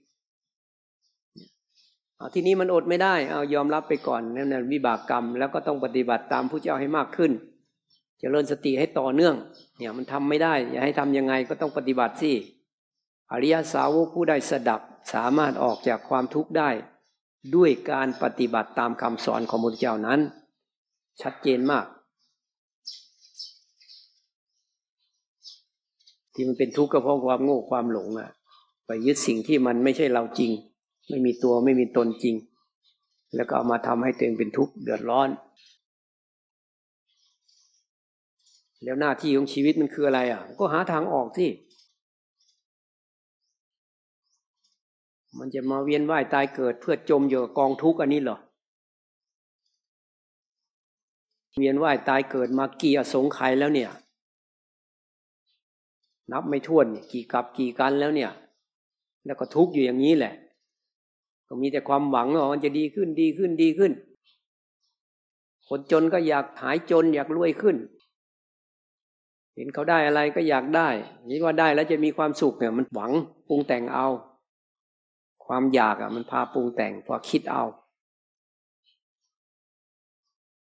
[2.34, 7.32] ทีนี้มันอดไม่ได้ เอายอมรับไปก่อนนั่นวิบากกรรม แล้วก็ต้องปฏิบัติตามผู้เจ้าให้มากขึ้น
[8.22, 9.34] จริญสติให้ต่อเนื่อง
[9.78, 12.32] เนี่ยมันทำไม่ได้ อย่าให้ทํำยังไงก็ต้องปฏิบัติสิ
[13.32, 14.80] อริยสาวกผู้ได้สดับ
[15.14, 16.70] สามารถออกจากความทุกข์ได้
[17.54, 20.20] ด้วยการปฏิบัติตามคำสอนของพระพุทธเจ้านั้น
[21.22, 21.86] ชัดเจนมาก
[26.34, 28.30] ที่มันเป็นทุกข์ก็เพราะความโง่ความหลงอะ่ะ
[28.86, 30.50] ไปยึดสิ่งที่มันไม่ใช่เราจริง
[31.08, 32.36] ไม่มีตัวไม่มีตนจริง
[33.34, 35.28] แล้วก็เอามาทำให้ตัวเองเป็นทุกข์เดือดร้อน
[38.84, 41.50] แล้วหน้าที่ของชีวิตมันคืออะไรอะ ก็หาทางออกที่
[45.38, 48.38] มันจะมาเวียนว่ายตายเกิดเพื่อจมอยู่กับกองทุกข์อันนี้เหรอ
[51.58, 53.90] เวียนว่ายตายเกิดมากี่อสงไขยแล้วเนี่ย
[56.32, 58.30] นับไม่ถ้วนกี่กับกี่กันแล้วเนี่ย
[59.24, 60.34] แล้วก็ทุกข์อยู่อย่างนี้แหละ
[61.48, 63.92] ก็มีแต่ความหวังว่ามันจะดีขึ้นดีขึ้นดีขึ้น
[65.68, 67.76] คนจนก็อยากหายจนอยากรวยขึ้น
[69.54, 70.88] เห็นเขาได้อะไรก็อยากได้
[71.28, 73.12] นี่ว่าได้แล้วจะมีความสุขเนี่ย มันหวัง
[73.48, 74.06] ปรุงแต่งเอา
[75.46, 77.64] ความอยากอะ มันพาปรุงแต่งพอคิดเอา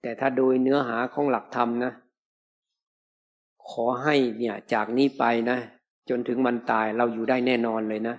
[0.02, 1.92] แต่ถ้าโดยเนื้อหาของหลักธรรมนะ
[3.70, 5.58] ขอให้เนี่ย จากนี้ไปนะ
[6.10, 8.16] จนถึงมันตายเราอยู่ได้แน่นอนเลยนะ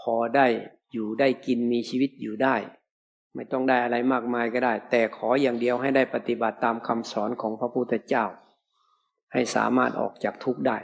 [0.00, 0.46] พอได้
[0.92, 2.56] อยู่ได้กินมีชีวิตอยู่ได้
[3.34, 8.24] ไม่ต้องได้อะไรมากมายก็ได้ แต่ขออย่างเดียวให้ได้ปฏิบัติตามคำสอนของพระพุทธเจ้า
[9.32, 10.78] ให้สามารถออกจากทุกข์ได้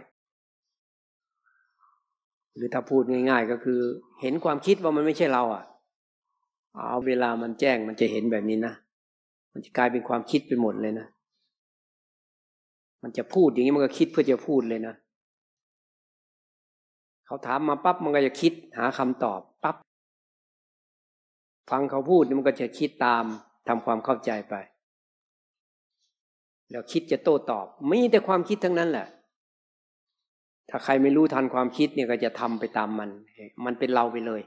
[2.54, 3.80] หรือถ้าพูดง่าย ๆ ก็คือ
[4.20, 5.64] เห็นความคิดว่ามันไม่ใช่เราอะ
[6.88, 8.74] เอาเวลามันแจ้งมันจะเห็นแบบนี้นะ
[9.52, 11.06] มันจะกลายเป็นความคิดไปหมดเลยนะ
[13.02, 14.94] มันจะพูดอย่างนี้มันก็คิดเพื่อจะพูดเลยนะ
[17.26, 19.47] เขาถามมาปั๊บมันก็จะคิดหาคำตอบปั๊บ
[21.70, 23.24] ฟังเขาพูดมันก็จะคิดตาม
[23.68, 24.54] ทำความเข้าใจไป
[26.70, 29.06] แล้วคิดจะโต้ตอบมีแต่ความคิดทั้งนั้นแหละ
[30.70, 33.10] ถ้าใครไม่รู้ทันความคิดเนี่ยก็จะทำไปตามมัน
[33.64, 34.42] มันเป็นเราไปเลย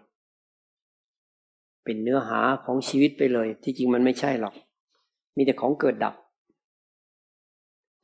[1.83, 4.55] เป็นเนื้อหาของชีวิตไปเลย ที่จริงมันไม่ใช่หรอก
[5.35, 6.15] มีแต่ของเกิดดับ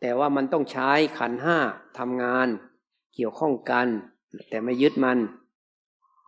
[0.02, 1.58] แต่ว่ามันต้องใช้ขันห้า
[1.98, 2.48] ทำงาน
[3.16, 3.88] เกี่ยวข้องกัน
[4.50, 5.18] แต่ไม่ยึดมัน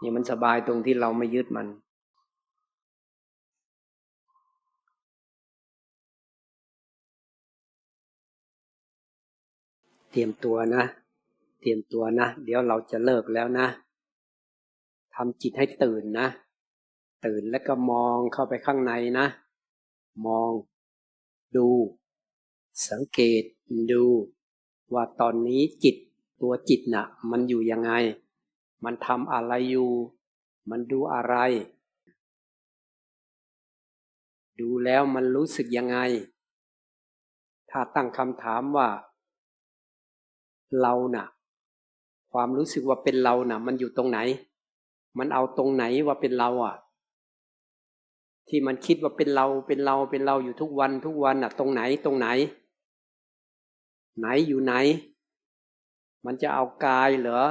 [0.01, 1.67] นี่มันสบายตรงที่เราไม่ยึดมัน
[10.11, 10.83] เตรียมตัวนะ
[11.59, 13.67] เตรียมตัวนะ เดี๋ยวเราจะเลิกแล้วนะ
[15.15, 16.27] ทำจิตให้ตื่นนะ
[17.25, 19.27] ตื่นแล้วก็มองเข้าไปข้างในนะ
[20.25, 20.51] มอง
[21.55, 21.67] ดู
[22.89, 23.43] สังเกต
[23.91, 24.03] ดู
[24.93, 25.95] ว่าตอนนี้จิต
[26.41, 27.91] ตัวจิตนะ่ะ มันอยู่ยังไง
[28.83, 29.91] มันทำอะไรอยู่
[30.69, 31.35] มันดูอะไร
[34.59, 35.97] ดูแล้วมันรู้สึกยังไง
[37.69, 38.89] ถ้าตั้งคำถามว่า
[40.81, 41.25] เรานะ่ะ
[42.31, 44.19] ความรู้สึกว่าเป็นเรานะ่ะ มันอยู่ตรงไหน
[45.17, 46.75] มันเอาตรงไหนว่าเป็นเราอะ
[48.47, 52.27] ที่มันคิดว่าเป็นเราเป็นเราเป็นเราอยู่ทุกวันทุกวันอะ ตรงไหนตรงไหน
[54.19, 54.73] ไหนอยู่ไหน
[56.25, 57.41] มันจะเอากายเหรอ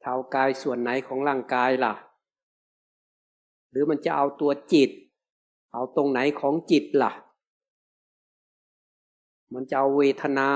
[0.00, 1.92] เท้ากายส่วนไหนของร่างกายล่ะ
[3.70, 4.90] หรือมันจะเอาตัวจิต
[5.72, 7.12] เอาตรงไหนของจิตล่ะ
[9.54, 10.50] มันจะเอาเวทนา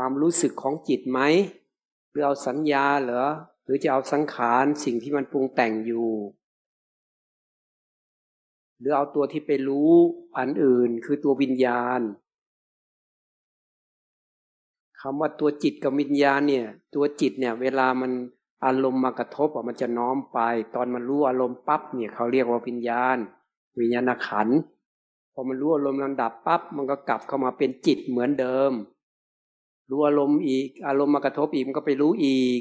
[0.00, 1.20] ความรู้สึกของจิตไหม
[2.10, 3.26] หรือเอาสัญญาเหรอ
[3.64, 6.10] หรือจะเอาสังขารสิ่งที่มันปรุงแต่งอยู่
[8.78, 9.92] หรือเอาตัวที่ไปรู้
[10.38, 12.00] อันอื่นคือตัววิญญาณ
[15.00, 18.12] คำว่าตัวจิตกับวิญญาณเนี่ย ตัวจิตเนี่ย เวลามัน
[18.64, 20.38] อารมณ์มากระทบอะมันจะน้อมไป
[20.74, 23.16] ตอนมันรู้อารมณ์ปั๊บเนี่ยเขาเรียกว่าวิญญาณ
[23.80, 24.48] วิญญาณขัน
[25.32, 28.72] พอมันรู้อารมณ์ลำดับปั๊บมันก็กลับเข้ามาเป็นจิตเหมือนเดิม
[29.90, 32.60] รู้อารมณ์อีก อารมณ์มากระทบอีกมันก็ไปรู้อีก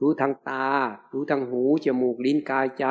[0.00, 0.68] รู้ทางตา
[1.12, 2.86] รู้ทางหู จมูก ลิ้น กายใจ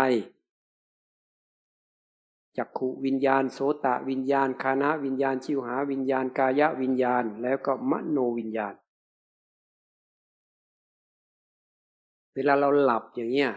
[2.58, 8.74] จักขุวิญญาณ โสตะวิญญาณ คานะวิญญาณ ชิวหาวิญญาณ กายะวิญญาณ แล้วก็มโนวิญญาณ
[12.34, 13.52] เวลาเราหลับอย่างเงี้ย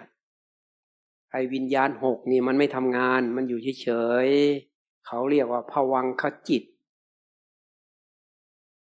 [1.33, 3.89] ไอ้วิญญาณหกนี่มันไม่ทำงาน มันอยู่เฉ
[4.27, 6.63] ยๆ เขาเรียกว่าผวังขจิต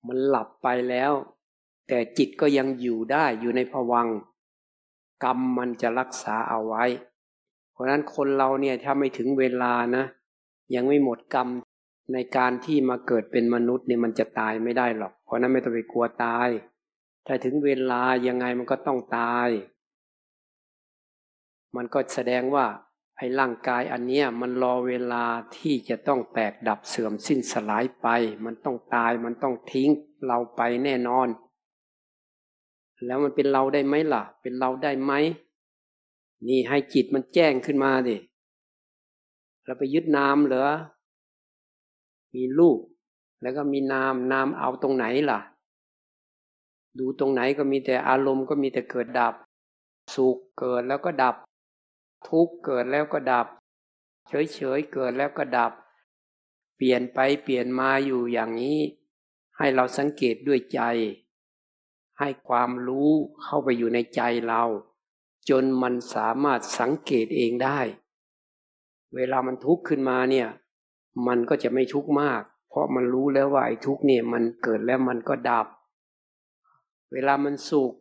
[0.08, 1.12] มันหลับไปแล้ว
[1.88, 4.08] แต่จิตก็ยังอยู่ได้อยู่ในภวัง
[5.24, 6.84] กรรมมันจะรักษาเอาไว้
[7.72, 10.04] เพราะนั้นคนเราเนี่ยถ้าไม่ถึงเวลานะ
[10.74, 11.48] ยังไม่หมดกรรม
[12.12, 16.48] ในการที่มาเกิดเป็นมนุษย์เนี่ยมันจะตายไม่ได้หรอก เพราะนั้นไม่ต้องไปกลัวตาย
[17.26, 19.48] ถ้าถึงเวลายังไงมันก็ต้องตาย
[21.76, 22.66] มันก็แสดงว่า
[23.18, 25.24] ไอ้ร่างกายอันเนี้ยมันรอเวลา
[25.56, 28.08] ที่จะต้องแตกดับเสื่อมสิ้นสลายไป
[28.44, 29.90] มันต้องตายมันต้องทิ้ง
[30.26, 31.28] เราไปแน่นอน
[33.04, 35.12] แล้วมันเป็นเราได้ไหมล่ะ เป็นเราได้ไหม
[36.48, 38.16] นี่ให้จิตมันแจ้งขึ้นมาดิ
[39.64, 40.68] เราไปยึดนามเหรอ
[42.34, 42.78] มีรูป
[43.42, 45.40] แล้วก็มีนามนามเอาตรงไหนล่ะ
[46.98, 49.34] ดูตรงไหนก็มีแต่อารมณ์ก็มีแต่เกิดดับ
[50.14, 51.34] สุขเกิดแล้วก็ดับ
[52.26, 53.46] ทุกเกิดแล้วก็ดับ
[54.28, 55.72] เฉยเฉยเกิดแล้วก็ดับ
[56.76, 58.78] เปลี่ยนไปเปลี่ยนมาอยู่อย่างนี้
[59.58, 60.80] ให้เราสังเกตด้วยใจ
[62.18, 63.10] ให้ความรู้
[63.42, 64.62] เข้าไปอยู่ในใจเรา
[65.48, 67.80] จนมันสามารถสังเกตเองได้
[69.14, 70.48] เวลามันทุกข์ขึ้นมาเนี่ย
[71.26, 75.66] มันก็จะไม่ทุกข์มาก เพราะมันรู้แล้วว่าไอ้ทุกข์เนี่ยมันเกิดแล้วมันก็ดับ
[77.12, 77.92] เวลามันสุข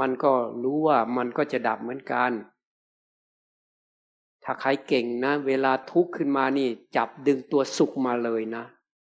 [0.00, 2.30] มันก็รู้ว่ามันก็จะดับเหมือนกัน
[4.48, 8.64] ถ้าใครเก่งนะ เวลาทุกข์ขึ้นมานี่ จับดึงตัวสุขมาเลยนะ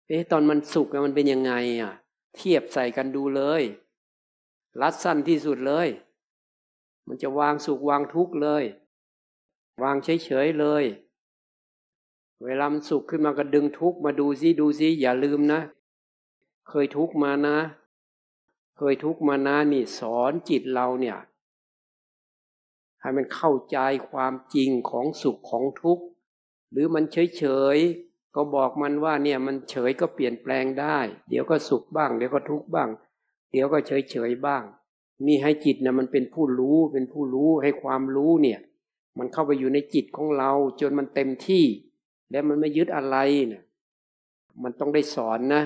[0.08, 1.94] เอ๊ะตอนมันสุขมันเป็นยังไงอะ
[2.36, 3.62] เทียบใส่กันดูเลย
[4.82, 5.88] รัดสั้นที่สุดเลย
[7.08, 8.64] มันจะวางสุขวางทุกข์เลย
[9.84, 10.84] วางเฉยๆเลย
[12.44, 15.62] เวลามันสุขขึ้นมาก็ดึงทุกข์มาดูซิดูซิอย่าลืมนะ
[16.70, 17.58] เคยทุกข์มานะ
[18.78, 21.18] เคยทุกข์มานะนี่สอนจิตเราเนี่ย
[23.02, 23.78] ให้มันเข้าใจ
[24.12, 26.04] ความจริงของสุขของทุกข์
[26.72, 27.44] หรือมันเฉยเฉ
[27.76, 27.78] ย
[28.36, 30.98] ก็บอกมันว่าเนี่ยมันเฉยก็เปลี่ยนแปลงได้
[31.30, 32.90] เดี๋ยวก็สุขบ้าง เดี๋ยวก็ทุกข์บ้าง
[33.52, 34.64] เดี๋ยวก็เฉยเฉยบ้าง
[35.28, 38.60] นี่ให้จิตนะมันเป็นผู้รู้เป็นผู้รู้ให้ความรู้เนี่ย
[39.18, 41.66] มันเข้าไปอยู่ในจิตของเราจนมันเต็มที่
[42.32, 43.64] แล้วมันไม่ยึดอะไรเนะี่ย
[44.64, 45.64] มันต้องได้สอนนะ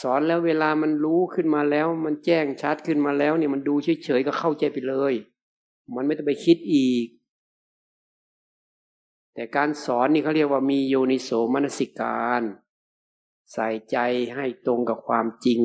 [0.00, 5.14] สอนแล้วเวลามันรู้ขึ้นมาแล้ว มันแจ้งชัดขึ้นมาแล้วเนี่ยมันดูเฉยๆก็เข้าใจไปเลย
[5.94, 7.06] มันไม่ต้องไปคิดอีก
[9.34, 12.42] แต่การสอนนี่เขาเรียกว่ามีโยนิโสมนสิการ
[13.52, 13.96] ใส่ใจ
[14.34, 15.60] ให้ตรงกับความจริง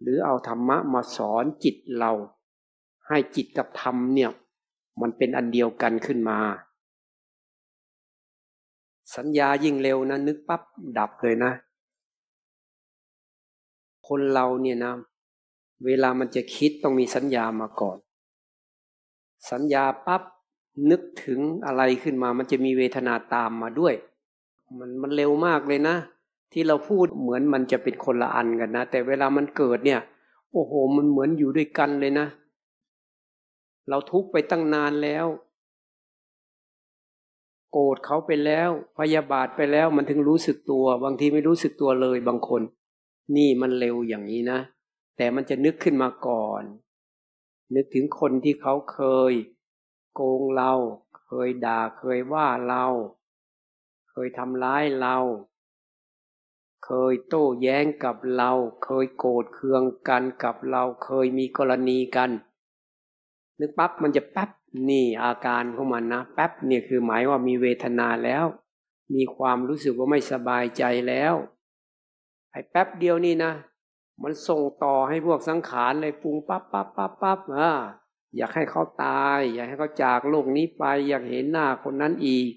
[0.00, 2.12] หรือเอาธรรมะมาสอนจิตเรา
[3.08, 4.30] ให้จิตกับธรรมเนี่ย
[5.00, 6.38] มันเป็นอันเดียวกันขึ้นมา
[9.16, 10.62] สัญญายิ่งเร็วนะ นึกปั๊บ
[10.98, 11.52] ดับเลยนะ
[14.08, 14.92] คนเราเนี่ยนะ
[15.86, 17.98] เวลามันจะคิดต้องมีสัญญามาก่อน
[19.50, 20.22] สัญญาปั๊บ
[20.90, 23.94] นึกถึงอะไรขึ้นมา มันจะมีเวทนาตามมาด้วย
[24.78, 25.96] มันมันเร็วมากเลยนะ
[26.52, 30.00] ที่เราพูดเหมือนมันจะเป็นคนละอันกันนะ แต่เวลามันเกิดเนี่ย
[30.52, 32.26] โอ้โห มันเหมือนอยู่ด้วยกันเลยนะ
[33.88, 35.26] เราทุกไปตั้งนานแล้ว
[37.72, 42.62] โกรธเขาไปแล้ว พยาบาทไปแล้ว มันถึงรู้สึกตัว บางทีไม่รู้สึกตัวเลยบางคน
[43.36, 44.58] นี่มันเร็วอย่างนี้นะ
[45.16, 46.62] แต่มันจะนึกขึ้นมาก่อน
[47.74, 49.32] นึกถึงคนที่เขาเคย
[50.14, 50.72] โกงเรา
[51.24, 52.86] เคยด่าเคยว่าเรา
[54.10, 55.16] เคยทำร้ายเรา
[56.84, 58.50] เคยโต้แย้งกับเรา
[58.84, 62.30] เคยโกรธเคืองกันกับเราเคยมีกรณีกัน
[63.58, 64.50] นึกปั๊บมันจะแป๊บ
[64.88, 68.44] นี่อาการของมันนะแป๊บเนี่ยคือหมายว่ามีเวทนาแล้ว
[69.14, 71.34] มีความรู้สึกว่าไม่สบายใจแล้ว
[72.50, 73.52] ไอ้แป๊บเดียวนี่นะ
[74.22, 77.70] มันส่งต่อให้พวกสังขารเลยปรุงปั๊บปั๊บปั๊บปั๊บอ่า
[78.36, 82.50] อยากให้เขาตาย อยากให้เขาจากโลกนี้ไป อยากเห็นหน้าคนนั้นอีก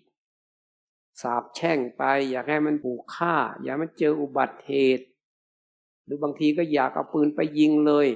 [1.22, 5.06] สาบแช่งไป อยากให้มันผูกฆ่า อยากมันเจออุบัติเหตุ
[6.06, 8.08] หรือบางทีก็อยากเอาปืนไปยิงเลย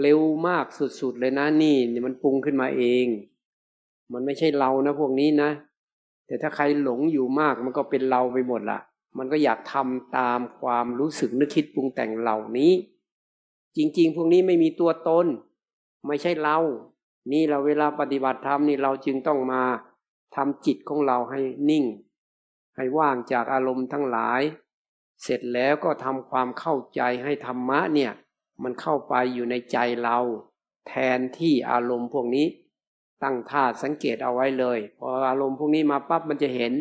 [0.00, 0.64] เร็วมาก
[1.00, 3.06] สุดๆเลยนะนี่นี่มันปรุงขึ้นมาเอง
[4.12, 5.50] มันไม่ใช่เรานะพวกนี้นะ
[6.26, 8.78] แต่ถ้าใครหลงอยู่มากมันก็เป็นเราไปหมดละ
[9.18, 12.72] มันก็อยากทำตามความรู้สึกนึกคิดปรุงแต่งเหล่านี้
[13.76, 15.26] จริง ๆ พวกนี้ไม่มีตัวตน
[16.06, 16.58] ไม่ใช่เรา
[17.32, 19.62] นี่เราเวลาปฏิบัติธรรมนี่เราจึงต้องมา
[20.36, 21.84] ทำจิตของเราให้นิ่ง
[22.76, 24.42] ให้ว่างจากอารมณ์ทั้งหลาย
[25.22, 28.12] เสร็จแล้วก็ทำความเข้าใจให้ธรรมะเนี่ย
[28.62, 30.18] มันเข้าไปอยู่ในใจเรา
[30.88, 32.46] แทนที่อารมณ์พวกนี้
[33.22, 36.72] ตั้งท่าสังเกตเอาไว้เลย พออารมณ์พวกนี้มาปั๊บมันจะเห็น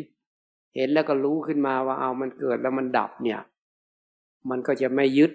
[0.75, 3.39] เห็นแล้วก็รู้ขึ้นมาว่าเอามันเกิดแล้วมันดับเนี่ย
[4.49, 5.31] มันก็จะไม่ยึด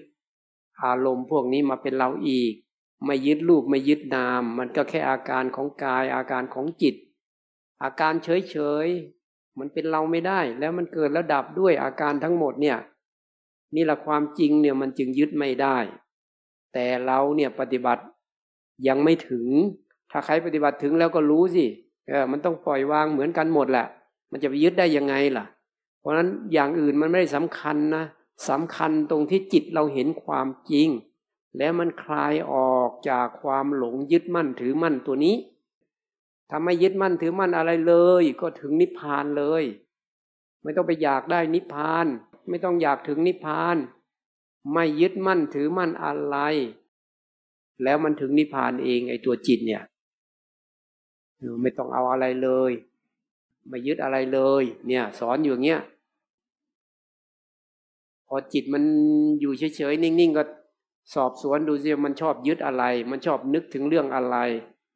[0.85, 2.53] อารมณ์พวกนี้มาเป็นเราอีก
[3.07, 6.95] ไม่ยึดรูปไม่ยึดนาม มันก็แค่อาการของกายอาการของจิต
[7.83, 8.87] อาการเฉยเฉย
[9.59, 12.79] มันเป็นเราไม่ได้ แล้วมันเกิดแล้วดับด้วยอาการทั้งหมดเนี่ย
[13.75, 15.77] นี่แหละความจริงเนี่ยมันจึงยึดไม่ได้
[16.73, 18.03] แต่เราเนี่ยปฏิบัติ
[18.89, 19.47] ยังไม่ถึง
[20.11, 21.65] ถ้าใครปฏิบัติถึงแล้วก็รู้สิ
[22.09, 23.87] เออมันต้องปล่อยวางเหมือนกันหมดแหละ
[24.31, 25.45] มันจะไปยึดได้ยังไงล่ะ
[26.01, 28.05] เพราะฉะนั้นอย่างอื่นมันไม่ได้สำคัญนะ
[28.49, 30.89] สำคัญตรงที่จิตเราเห็นความจริง
[31.59, 35.37] แล้วมันคลายออกจากความหลงยึดมั่นถือมั่นตัวนี้
[36.51, 39.65] ถ้าไม่ยึดมั่นถือมั่นอะไรเลย ก็ถึงนิพพานเลย
[40.63, 42.07] ไม่ต้องไปอยากได้นิพพาน
[42.49, 43.77] ไม่ต้องอยากถึงนิพพาน
[44.73, 46.37] ไม่ยึดมั่นถือมั่นอะไร
[47.83, 49.83] แล้วมันถึงนิพพานเองไอ้ตัวจิตเนี่ย
[51.63, 52.73] ไม่ต้องเอาอะไรเลย
[53.69, 55.81] ไม่ยึดอะไรเลย เนี่ย สอนอยู่เงี้ย
[58.27, 58.83] พอจิตมัน
[59.41, 60.43] อยู่เฉยๆนิ่งๆก็
[61.15, 64.37] สอบสวนดูสิมันชอบยึดอะไร มันชอบนึกถึงเรื่องอะไร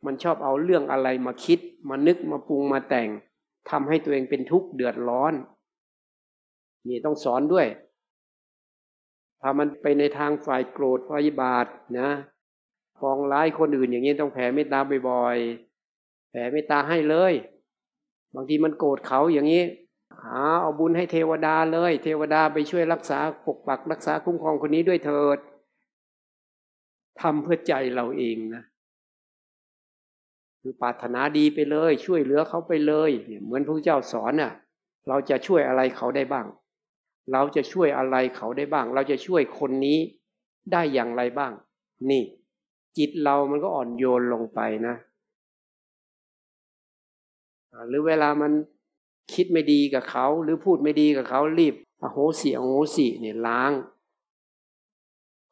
[0.07, 1.59] มันชอบเอาเรื่องอะไรมาคิด
[1.89, 3.09] มานึกมาปรุงมาแต่ง
[3.71, 5.35] ทำให้ตัวเองเป็นทุกข์เดือดร้อน
[6.89, 7.67] นี่ต้องสอนด้วย
[9.41, 11.67] พามันไปในทางฝ่ายโกรธฝ่ายบาท
[11.99, 12.11] นะ
[13.01, 17.33] ฟองร้ายคนอื่นอย่างนี้ต้องแผ่เมตตาบ่อยๆแผ่เมตตาให้เลย
[18.35, 19.63] บางทีมันโกรธเขาอย่างนี้
[20.23, 25.39] หาเอาบุญให้เทวดาเลย เทวดาไปช่วยรักษาปกปักรักษาคุ้มครองคนนี้ด้วยเถิด
[27.21, 28.63] ทำเพื่อใจเราเองนะ
[30.61, 33.11] คือปรารถนาดีไปเลย ช่วยเหลือเขาไปเลย
[33.45, 34.53] เหมือนพระเจ้าสอนน่ะ
[35.09, 36.47] เราจะช่วยอะไรเขาได้บ้าง
[37.33, 39.99] เราจะช่วยอะไรเขาได้บ้าง เราจะช่วยคนนี้
[40.73, 41.53] ได้อย่างไรบ้าง
[42.11, 42.23] นี่
[42.99, 44.95] จิตเรามันก็อ่อนโยนลงไปนะ
[47.89, 48.53] หรือเวลามัน
[49.35, 53.73] คิดไม่ดีกับเขา หรือพูดไม่ดีกับเขารีบอโหสิอโหสิเนี่ยล้าง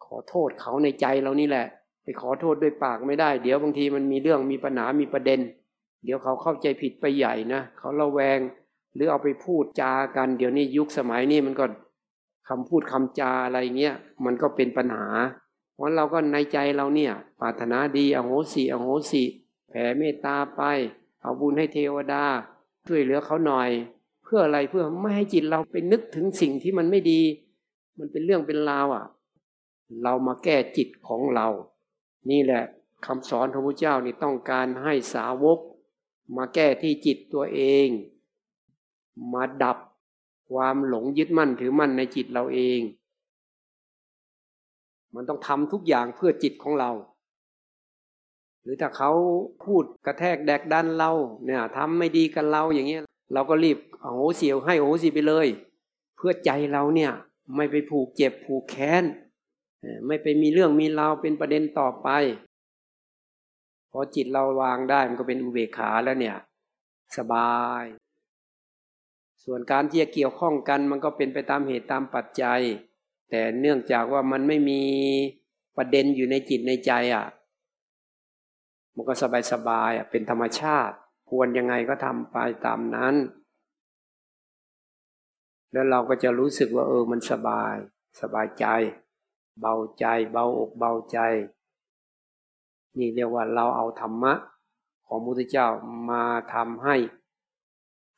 [0.05, 1.67] ขอโทษเขาในใจเรานี่แหละ
[2.03, 5.41] ไปขอโทษด้วยปากไม่ได้ เดี๋ยวบางทีมันมีเรื่องมีปัญหามีประเด็น
[6.05, 8.39] เดี๋ยวเขาเข้าใจผิดไปใหญ่นะเขาระแวง
[8.95, 11.65] หรือเอาไปพูดจากัน เดี๋ยวนี้ยุคสมัยนี้มันก็
[12.49, 15.07] คำพูดคำจาอะไรเงี้ยมันก็เป็นปัญหา
[15.75, 19.23] เพราะเราก็ในใจเราเนี่ยปรารถนาดีอโหสิอโหสิ
[19.69, 20.63] แผ่เมตตาไป
[21.23, 22.25] เอาบุญให้เทวดา
[22.87, 23.71] ช่วยเหลือเขาหน่อย
[24.25, 27.21] เพื่ออะไรเพื่อไม่ให้จิตเราไปนึกถึงสิ่งที่มันไม่ดี
[27.99, 29.05] มันเป็นเรื่องเป็นราวอะ
[30.03, 31.49] เรามาแก้จิตของเรา
[32.31, 32.63] นี่แหละ
[33.07, 35.59] คำสอนของพระเจ้านี่ต้องการให้สาวก
[36.37, 37.89] มาแก้ที่จิตตัวเอง
[39.33, 39.79] มาดับ
[40.51, 42.81] ความหลงยึดมั่นถือมั่นในจิตเราเอง
[45.15, 46.91] มันต้องทำทุกอย่างเพื่อจิตของเรา
[48.63, 49.13] หรือถ้าเขา
[49.65, 51.11] พูดกระแทกแดกดันเรา
[51.45, 55.47] เนี่ยทำไม่ดีกันเราอย่างเงี้ย เราก็รีบโอ้โหเสียวให้โอ้โหสิไปเลย
[56.17, 57.13] เพื่อใจเราเนี่ย
[57.57, 59.05] ไม่ไปผูกเจ็บผูกแค้น
[60.07, 62.09] ไม่ไปมีเรื่องมีราวเป็นประเด็นต่อไป
[63.91, 66.37] พอจิตเราวางได้มันก็เป็นอุเบกขาแล้วเนี่ย
[67.17, 67.85] สบาย
[69.45, 72.61] ส่วนการที่จะเกี่ยวข้องกันมันก็เป็นไปตามเหตุตามปัจจัย
[73.31, 74.83] แต่เนื่องจากว่ามันไม่มี
[75.77, 77.25] ประเด็นอยู่ในจิตในใจอะ่ะ
[78.95, 80.95] มันก็สบายสบายเป็นธรรมชาติ
[81.31, 83.15] ควรยังไงก็ทำไปตามนั้น
[85.73, 87.75] แล้วเราก็จะรู้สึกว่า เออมันสบาย
[88.21, 88.67] สบายใจ
[89.61, 91.19] เบาใจ เบาอกเบาใจ
[92.99, 94.33] นี่เรียกว่าเราเอาธรรมะ
[95.07, 95.69] ของพระพุทธเจ้า
[96.11, 96.25] มา
[96.55, 96.97] ทำให้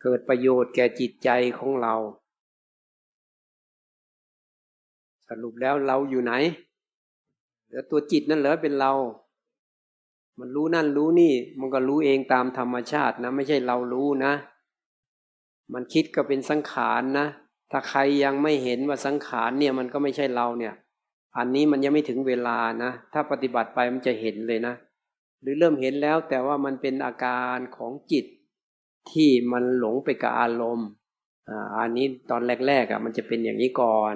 [0.02, 1.94] เกิดประโยชน์แก่จิตใจของเรา
[5.28, 6.32] สรุปแล้วเราอยู่ไหน
[7.70, 8.92] แล้วตัวจิตนั่นเหรอเป็นเรา
[10.38, 14.32] มันรู้นั่นรู้นี่ มันก็รู้เองตามธรรมชาตินะ ไม่ใช่เรารู้นะ
[15.72, 17.26] มันคิดก็เป็นสังขารนะ
[17.70, 20.74] ถ้าใครยังไม่เห็นว่าสังขารเนี่ย มันก็ไม่ใช่เราเนี่ย
[21.36, 24.74] อันนี้มันยังไม่ถึงเวลานะ ถ้าปฏิบัติไปมันจะเห็นเลยนะ
[25.42, 28.26] หรือเริ่มเห็นแล้วแต่ว่ามันเป็นอาการของจิต
[29.10, 30.88] ที่มันหลงไปกับอารมณ์
[31.48, 34.14] อ่าอันนี้ตอนแรกๆอะมันจะเป็นอย่างนี้ก่อน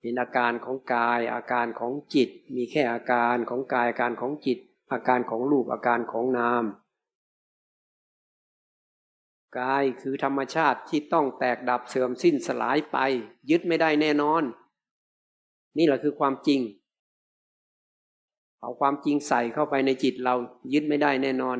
[0.00, 4.58] เป็นอาการของกายอาการของจิต มีแค่อาการของกายอาการของจิต
[4.92, 6.64] อาการของรูปอาการของนาม
[9.58, 12.98] กายคือธรรมชาติที่ต้องแตกดับเสื่อมสิ้นสลายไป
[13.50, 14.42] ยึดไม่ได้แน่นอน
[15.78, 16.60] นี่แหละคือความจริง
[18.60, 20.34] เอาความจริงใส่เข้าไปในจิตเรา
[20.72, 21.58] ยึดไม่ได้แน่นอน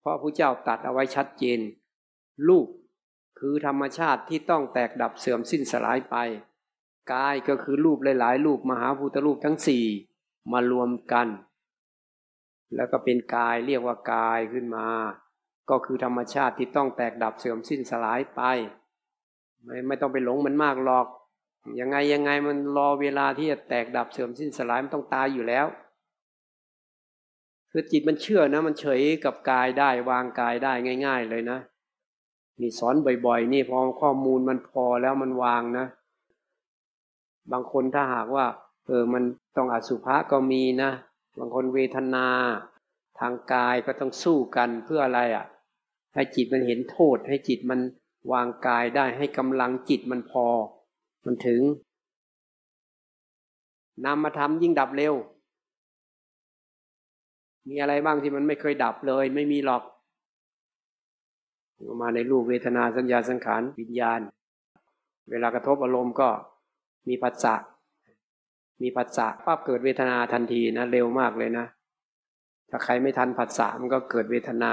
[0.00, 1.60] เพราะพระเจ้าตัดเอาไว้ชัดเจน
[2.48, 2.66] รูป
[3.38, 6.16] คือธรรมชาติที่ต้องแตกดับเสื่อมสิ้นสลายไป
[7.12, 9.84] กายก็คือรูปหลายๆรูปมหาภูตรูปทั้งสี่
[10.52, 11.26] มารวมกัน
[12.74, 14.86] แล้วก็เป็นกายเรียกว่ากายขึ้นมา
[15.70, 18.40] ก็คือธรรมชาติที่ต้องแตกดับเสื่อมสิ้นสลายไป
[19.64, 21.06] ไม่ไม่ต้องไปหลงมันมากหรอก
[21.80, 25.66] ยังไงยังไงมันรอเวลาที่จะแตกดับเสื่อมสิ้นสลายมันต้องตายอยู่แล้ว
[27.70, 30.72] คือจิตมันเชื่อนะ มันเฉยกับกายได้วางกายได้
[31.06, 31.58] ง่าย ๆ เลยนะ
[32.60, 32.94] นี่สอน
[33.26, 35.86] บ่อย ๆ นี่พอข้อมูลมันพอแล้วมันวางนะ
[37.52, 38.46] บางคนถ้าหากว่า
[38.86, 39.22] เออมัน
[39.56, 40.90] ต้องอสุภะก็มีนะ
[41.38, 42.28] บางคนเวทนา
[43.18, 45.46] ทางกายก็ต้องสู้กันเพื่ออะไรอะ่ะ
[46.14, 47.80] ให้จิตมันเห็นโทษ ให้จิตมัน
[48.32, 50.46] วางกายได้ให้กำลังจิตมันพอ
[51.26, 51.62] มันถึง
[54.06, 55.14] นำมาทำยิ่งดับเร็ว
[57.68, 59.82] มีอะไรบ้างที่มันไม่เคยดับเลย ไม่มีหรอก
[62.00, 64.20] มาในรูปเวทนาสัญญาสังขารวิญญาณ
[65.30, 66.28] เวลากระทบอารมณ์ก็
[67.08, 67.54] มีปัสสะ
[68.82, 71.66] มีผัสสะปั๊บเกิดเวทนาทันทีนะเร็วมากเลยนะ
[72.70, 74.72] ถ้าใครไม่ทันผัสสะมันก็เกิดเวทนา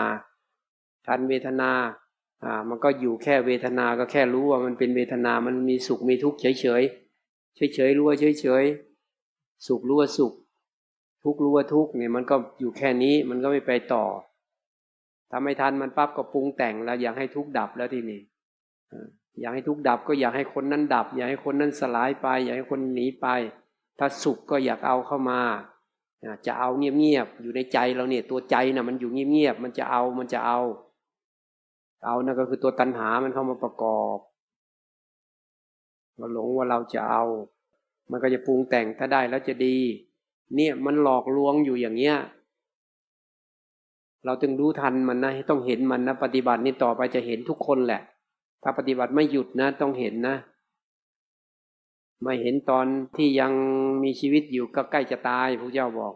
[1.07, 1.71] ทันเวทนา
[2.43, 6.83] อ่ามันก็อยู่แค่เวทนาก็แค่รู้ว่ามันเป็นเวทนา มันมีสุขมีทุกข์เฉยเฉย
[7.55, 8.63] เฉยเฉยรู้ว่าเฉยเฉย
[9.67, 10.33] สุขรู้ว่าสุข
[11.23, 14.05] ทุกข์รู้ว่าทุกข์เนี่ยมันก็อยู่แค่นี้มันก็ไม่ไปต่อ
[15.31, 18.21] ถ้าไม่ทันมันปั๊บก็ปรุงแต่งแล้วอยากให้ทุกข์ดับแล้วทีนี้
[19.39, 23.27] อยากให้ทุกข์ดับก็อยากให้คนนั้นดับ อยากให้คนนั้นสลายไป อยากให้คนหนีไป
[23.99, 25.39] ถ้าสุขก็อยากเอาเข้ามา
[26.45, 30.59] จะเอาเงียบๆอยู่ในใจเราเนี่ย ตัวใจนะ่ะมันอยู่เงียบๆมันจะเอามันจะเอา
[32.05, 34.17] เอานั่นก็คือตัวตัณหามันเข้ามาประกอบ
[36.17, 37.23] เราหลงว่าเราจะเอา
[38.11, 39.77] มันก็จะปรุงแต่งถ้าได้แล้วจะดี
[40.55, 42.17] เนี่ยมันหลอกลวงอยู่อย่างเงี้ย
[44.25, 48.01] เราจึงรู้ทันมันนะต้องเห็นมันนะปฏิบัตินี่ต่อไปจะเห็นทุกคนแหละ
[48.63, 50.35] ถ้าปฏิบัติไม่หยุดนะ ต้องเห็นนะ
[52.23, 52.85] ไม่เห็นตอน
[53.17, 53.51] ที่ยัง
[54.03, 56.13] มีชีวิตอยู่ก็ใกล้จะตายพระเจ้าบอก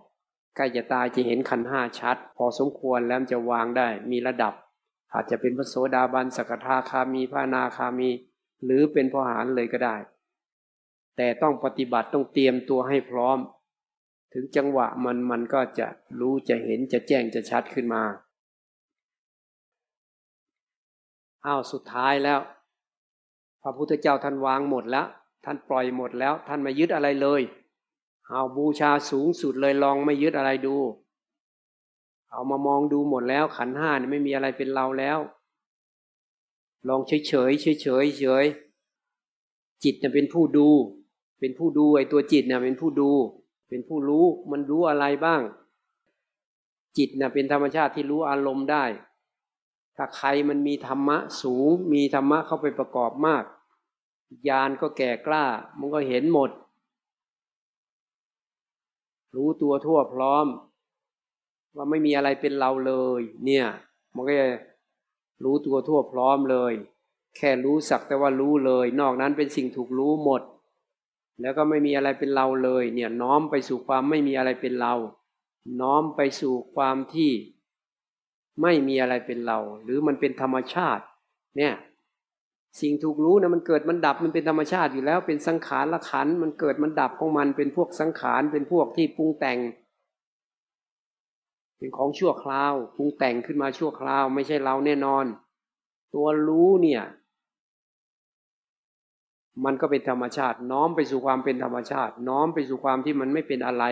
[0.56, 4.54] ใกล้จะตายจะเห็นขันห้าชัด พอสมควรแล้วจะวางได้ มีระดับ
[5.14, 8.10] อาจจะเป็นพระโสดาบันสกทาคามีพระนาคามี
[8.64, 9.96] หรือเป็นพระหานเลยก็ได้
[11.18, 13.38] แต่ต้องปฏิบัติต้องเตรียมตัวให้พร้อม
[14.34, 15.88] ถึงจังหวะมันมันก็จะ
[16.20, 18.04] รู้จะเห็นจะแจ้งจะชัดขึ้นมา
[21.46, 22.40] อ้าวสุดท้ายแล้ว
[23.62, 25.08] พระพุทธเจ้าท่านวางหมดแล้ว
[25.44, 27.42] ท่านปล่อยหมดแล้ว ท่านไม่ยึดอะไรเลย
[28.30, 30.78] เอาบูชาสูงสุดเลยลองไม่ยึดอะไรดู
[32.32, 35.20] เอามามองดูหมดแล้ว ขันห้านี่ไม่มีอะไรเป็นเราแล้ว
[36.88, 38.46] ลองเฉยเฉยเฉยเฉยเฉย
[39.84, 40.70] จิตเนี่ยเป็นผู้ดู
[41.40, 43.12] เป็นผู้ดูไอ้ตัวจิตเนี่ยเป็นผู้ดู
[43.70, 45.42] เป็นผู้รู้มันรู้อะไรบ้าง
[46.98, 48.86] จิตเนะ่ะเป็นธรรมชาติที่รู้อารมณ์ได้
[49.96, 53.44] ถ้าใครมันมีธรรมะสูง มีธรรมะเข้าไปประกอบมาก
[54.48, 55.46] ญาณก็แก่กล้า
[55.80, 56.50] มันก็เห็นหมด
[59.36, 60.48] รู้ตัวทั่วพร้อม
[61.76, 63.66] ว่าไม่มีอะไรเป็นเราเลย เนี่ย
[64.16, 64.48] มันก็จะ
[65.44, 66.74] รู้ตัวทั่วพร้อมเลย
[67.36, 70.42] แค่รู้สักแต่ว่ารู้เลย นอกนั้นเป็นสิ่งถูกรู้หมด
[71.42, 74.94] แล้วก็ไม่มีอะไรเป็นเราเลย เนี่ยน้อมไปสู่ความไม่มีอะไรเป็นเรา
[75.82, 77.32] น้อมไปสู่ความที่
[78.62, 81.04] ไม่มีอะไรเป็นเรา หรือมันเป็นธรรมชาติ
[81.58, 81.74] เนี่ย
[82.82, 89.60] สิ่งถูกรู้นะมันเกิดมันดับมันเป็นธรรมชาติอยู่แล้ว เป็นสังขารละขันมันเกิดมันดับของมันเป็นพวกสังขารเป็นพวกที่ปรุงแต่ง
[91.78, 95.26] เป็นของชั่วคราวปรุงแต่งขึ้นมาชั่วคราว ไม่ใช่เราแน่นอน
[96.14, 97.04] ตัวรู้เนี่ย
[99.66, 103.84] มันก็เป็นธรรมชาติ น้อมไปสู่ความเป็นธรรมชาติ น้อมไปสู่ความที่มันไม่เป็นอะไร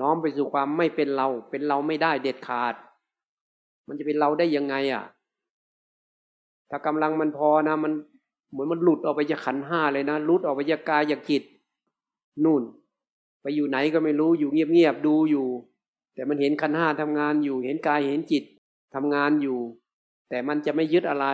[0.00, 2.74] น้อมไปสู่ความไม่เป็นเรา เป็นเราไม่ได้เด็ดขาด
[3.86, 5.04] มันจะเป็นเราได้ยังไงอะ
[6.74, 7.92] ถ้ากำลังมันพอนะ มัน
[8.50, 11.42] เหมือนมันหลุดออกไปจากขันห้าเลยนะหลุดออกไปจากกายจากจิต
[12.44, 12.62] นู่น
[13.42, 15.46] ไปอยู่ไหนก็ไม่รู้อยู่เงียบๆดูอยู่
[16.14, 18.44] แต่มันเห็นขันห้าทำงานอยู่ เห็นกายเห็นจิต
[18.94, 19.58] ทำงานอยู่
[20.28, 21.26] แต่มันจะไม่ยึดอะไร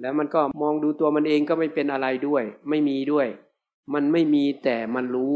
[0.00, 3.26] แล้วมันก็มองดูตัวมันเองก็ไม่เป็นอะไรด้วย ไม่มีด้วย
[3.94, 5.34] มันไม่มีแต่มันรู้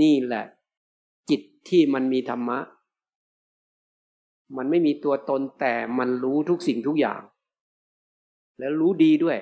[0.00, 0.44] นี่แหละ
[1.30, 2.58] จิตที่มันมีธรรมะ
[4.56, 7.20] มันไม่มีตัวตนแต่มันรู้ทุกสิ่งทุกอย่าง
[8.58, 9.38] แล้วรู้ดีด้วย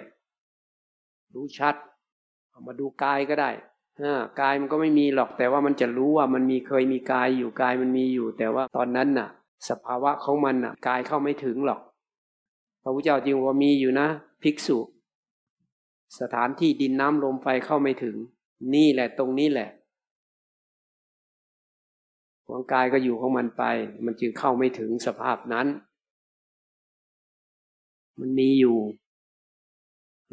[1.34, 1.74] รู้ชัด
[2.50, 3.50] เอามาดูกายก็ได้
[4.40, 9.28] กายมันก็ไม่มีหรอกแต่ว่ามันจะรู้ว่ามันมีเคยมีกายอยู่กายมันมีอยู่ แต่ว่าตอนนั้นน่ะ
[9.68, 11.80] สภาวะของมันน่ะ กายเข้าไม่ถึงหรอก
[12.82, 14.06] พระพุทธเจ้าจริงว่ามีอยู่นะ
[14.42, 14.78] ภิกษุ
[16.20, 18.16] สถานที่ดินน้ำลมไฟเข้าไม่ถึง
[18.74, 19.68] นี่แหละตรงนี้แหละ
[22.50, 23.64] หัวงกายก็อยู่ของมันไป
[24.04, 25.66] มันจึงเข้าไม่ถึงสภาพนั้น
[28.20, 28.78] มันมีอยู่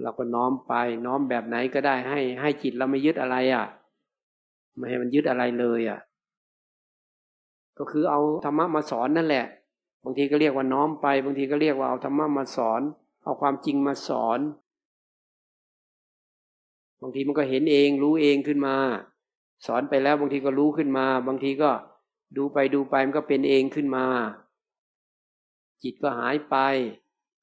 [0.01, 0.73] เราก็น้อมไป
[1.05, 3.65] น้อมแบบไหนก็ได้ให้ ให้จิตเราไม่ยึดอะไรอะ่ะ
[4.75, 5.99] ไม่ให้มันยึดอะไรเลยอะ่ะ
[7.77, 9.45] ก็คือเอาธรรมะมาสอนนั่นแหละ
[10.03, 12.81] บางทีก็เรียกว่าน้อมไป บางทีก็เรียกว่าเอาธรรมะมาสอน
[13.23, 14.39] เอาความจริงมาสอน
[17.01, 18.75] บางทีมันก็เห็นเองรู้เองขึ้นมา
[19.65, 21.69] สอนไปแล้วบางทีก็รู้ขึ้นมา บางทีก็
[22.35, 24.05] ดูไปดูไปมันก็เป็นเองขึ้นมา
[25.83, 26.55] จิตก็หายไป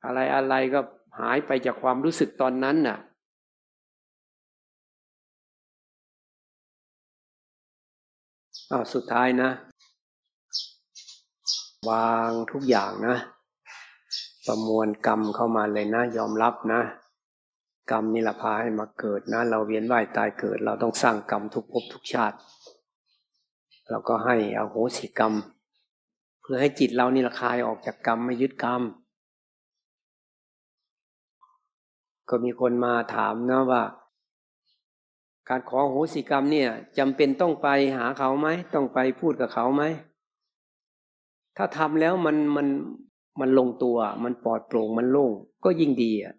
[0.04, 0.80] อะไรอะไรก็
[1.20, 2.98] หายไปจากความรู้สึกตอนนั้นน่ะ
[8.70, 9.50] อ้าวสุดท้ายนะ
[11.90, 13.16] วางทุกอย่างนะ
[14.46, 16.80] ประมวลกรรมเข้ามาเลยนะ ยอมรับนะ
[17.90, 22.36] กรรมนี่แหละพาให้มาเกิดนะ เราเวียนว่ายตายเกิด เราต้องสร้างกรรมทุกภพทุกชาติ
[23.90, 25.34] เราก็ให้อโหสิกรรม
[26.40, 28.82] เพื่อให้จิตเรานี่ละคายออกจากกรรมไม่ยึดกรรม
[32.28, 33.82] ก็มีคนมาถามนะว่า
[35.48, 36.68] การขอโหสิกรรมเนี่ย
[36.98, 39.82] จำเป็นต้องไปหาเขาไหมต้องไปพูดกับเขาไหม
[41.56, 42.66] ถ้าทำแล้วมันมัน
[43.40, 45.32] มันลงตัว มันปลอดโปร่งมันโล่ง
[45.64, 46.34] ก็ยิ่งดีอะ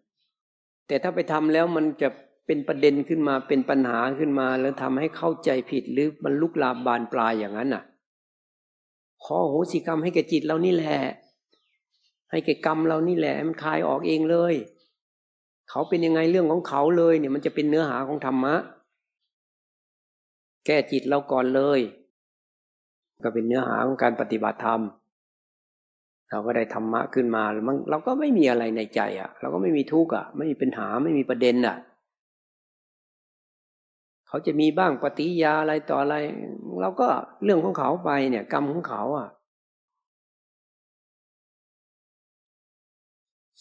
[0.87, 2.09] แต่ถ้าไปทำแล้วมันจะ
[2.45, 7.83] เป็นประเด็นขึ้นมาเป็นปัญหาขึ้นมา แล้วทำให้เข้าใจผิดหรือมันลุกลามบานปลายอย่างนั้นอะ
[9.23, 10.97] ขอโหสิกรรมให้แก่จิตเรานี่แหละ
[12.31, 14.53] ให้แก่กรรมเรานี่แหละมันคลายออกเองเลย
[15.69, 18.55] เขาเป็นยังไงเรื่องของเขาเลยเนี่ย มันจะเป็นเนื้อหาของธรรมะ
[20.65, 21.79] แก้จิตเราก่อนเลย
[23.23, 24.81] ก็เป็นเนื้อหาของการปฏิบัติธรรม
[26.29, 31.77] เราก็ได้ธรรมะขึ้นมาแล้วมันเราก็ไม่มีอะไรในใจอะ เราก็ไม่มีทุกข์อะ ไม่มีปัญหาไม่มีประเด็นอะ
[34.35, 36.15] เขาจะมีบ้างปฏิยาอะไรต่ออะไร
[36.81, 37.07] เราก็
[37.43, 39.27] เรื่องของเขาไปเนี่ย กรรมของเขาอะ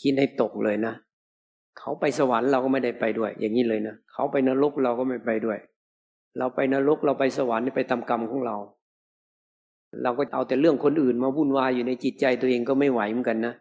[0.01, 0.95] คิดให้ตกเลยนะ
[1.79, 5.59] เขาไปสวรรค์เราก็ไม่ได้ไปด้วย อย่างนี้เลยนะเขาไปนรกเราก็ไม่ไปด้วย
[6.39, 8.57] เราไปนรกเราไปสวรรค์ไปตามกรรมของเรา
[10.03, 13.55] เราก็เอาแต่เรื่องคนอื่นมาวุ่นวายอยู่ในจิตใจตัวเองก็ไม่ไหวเหมือนกันนะ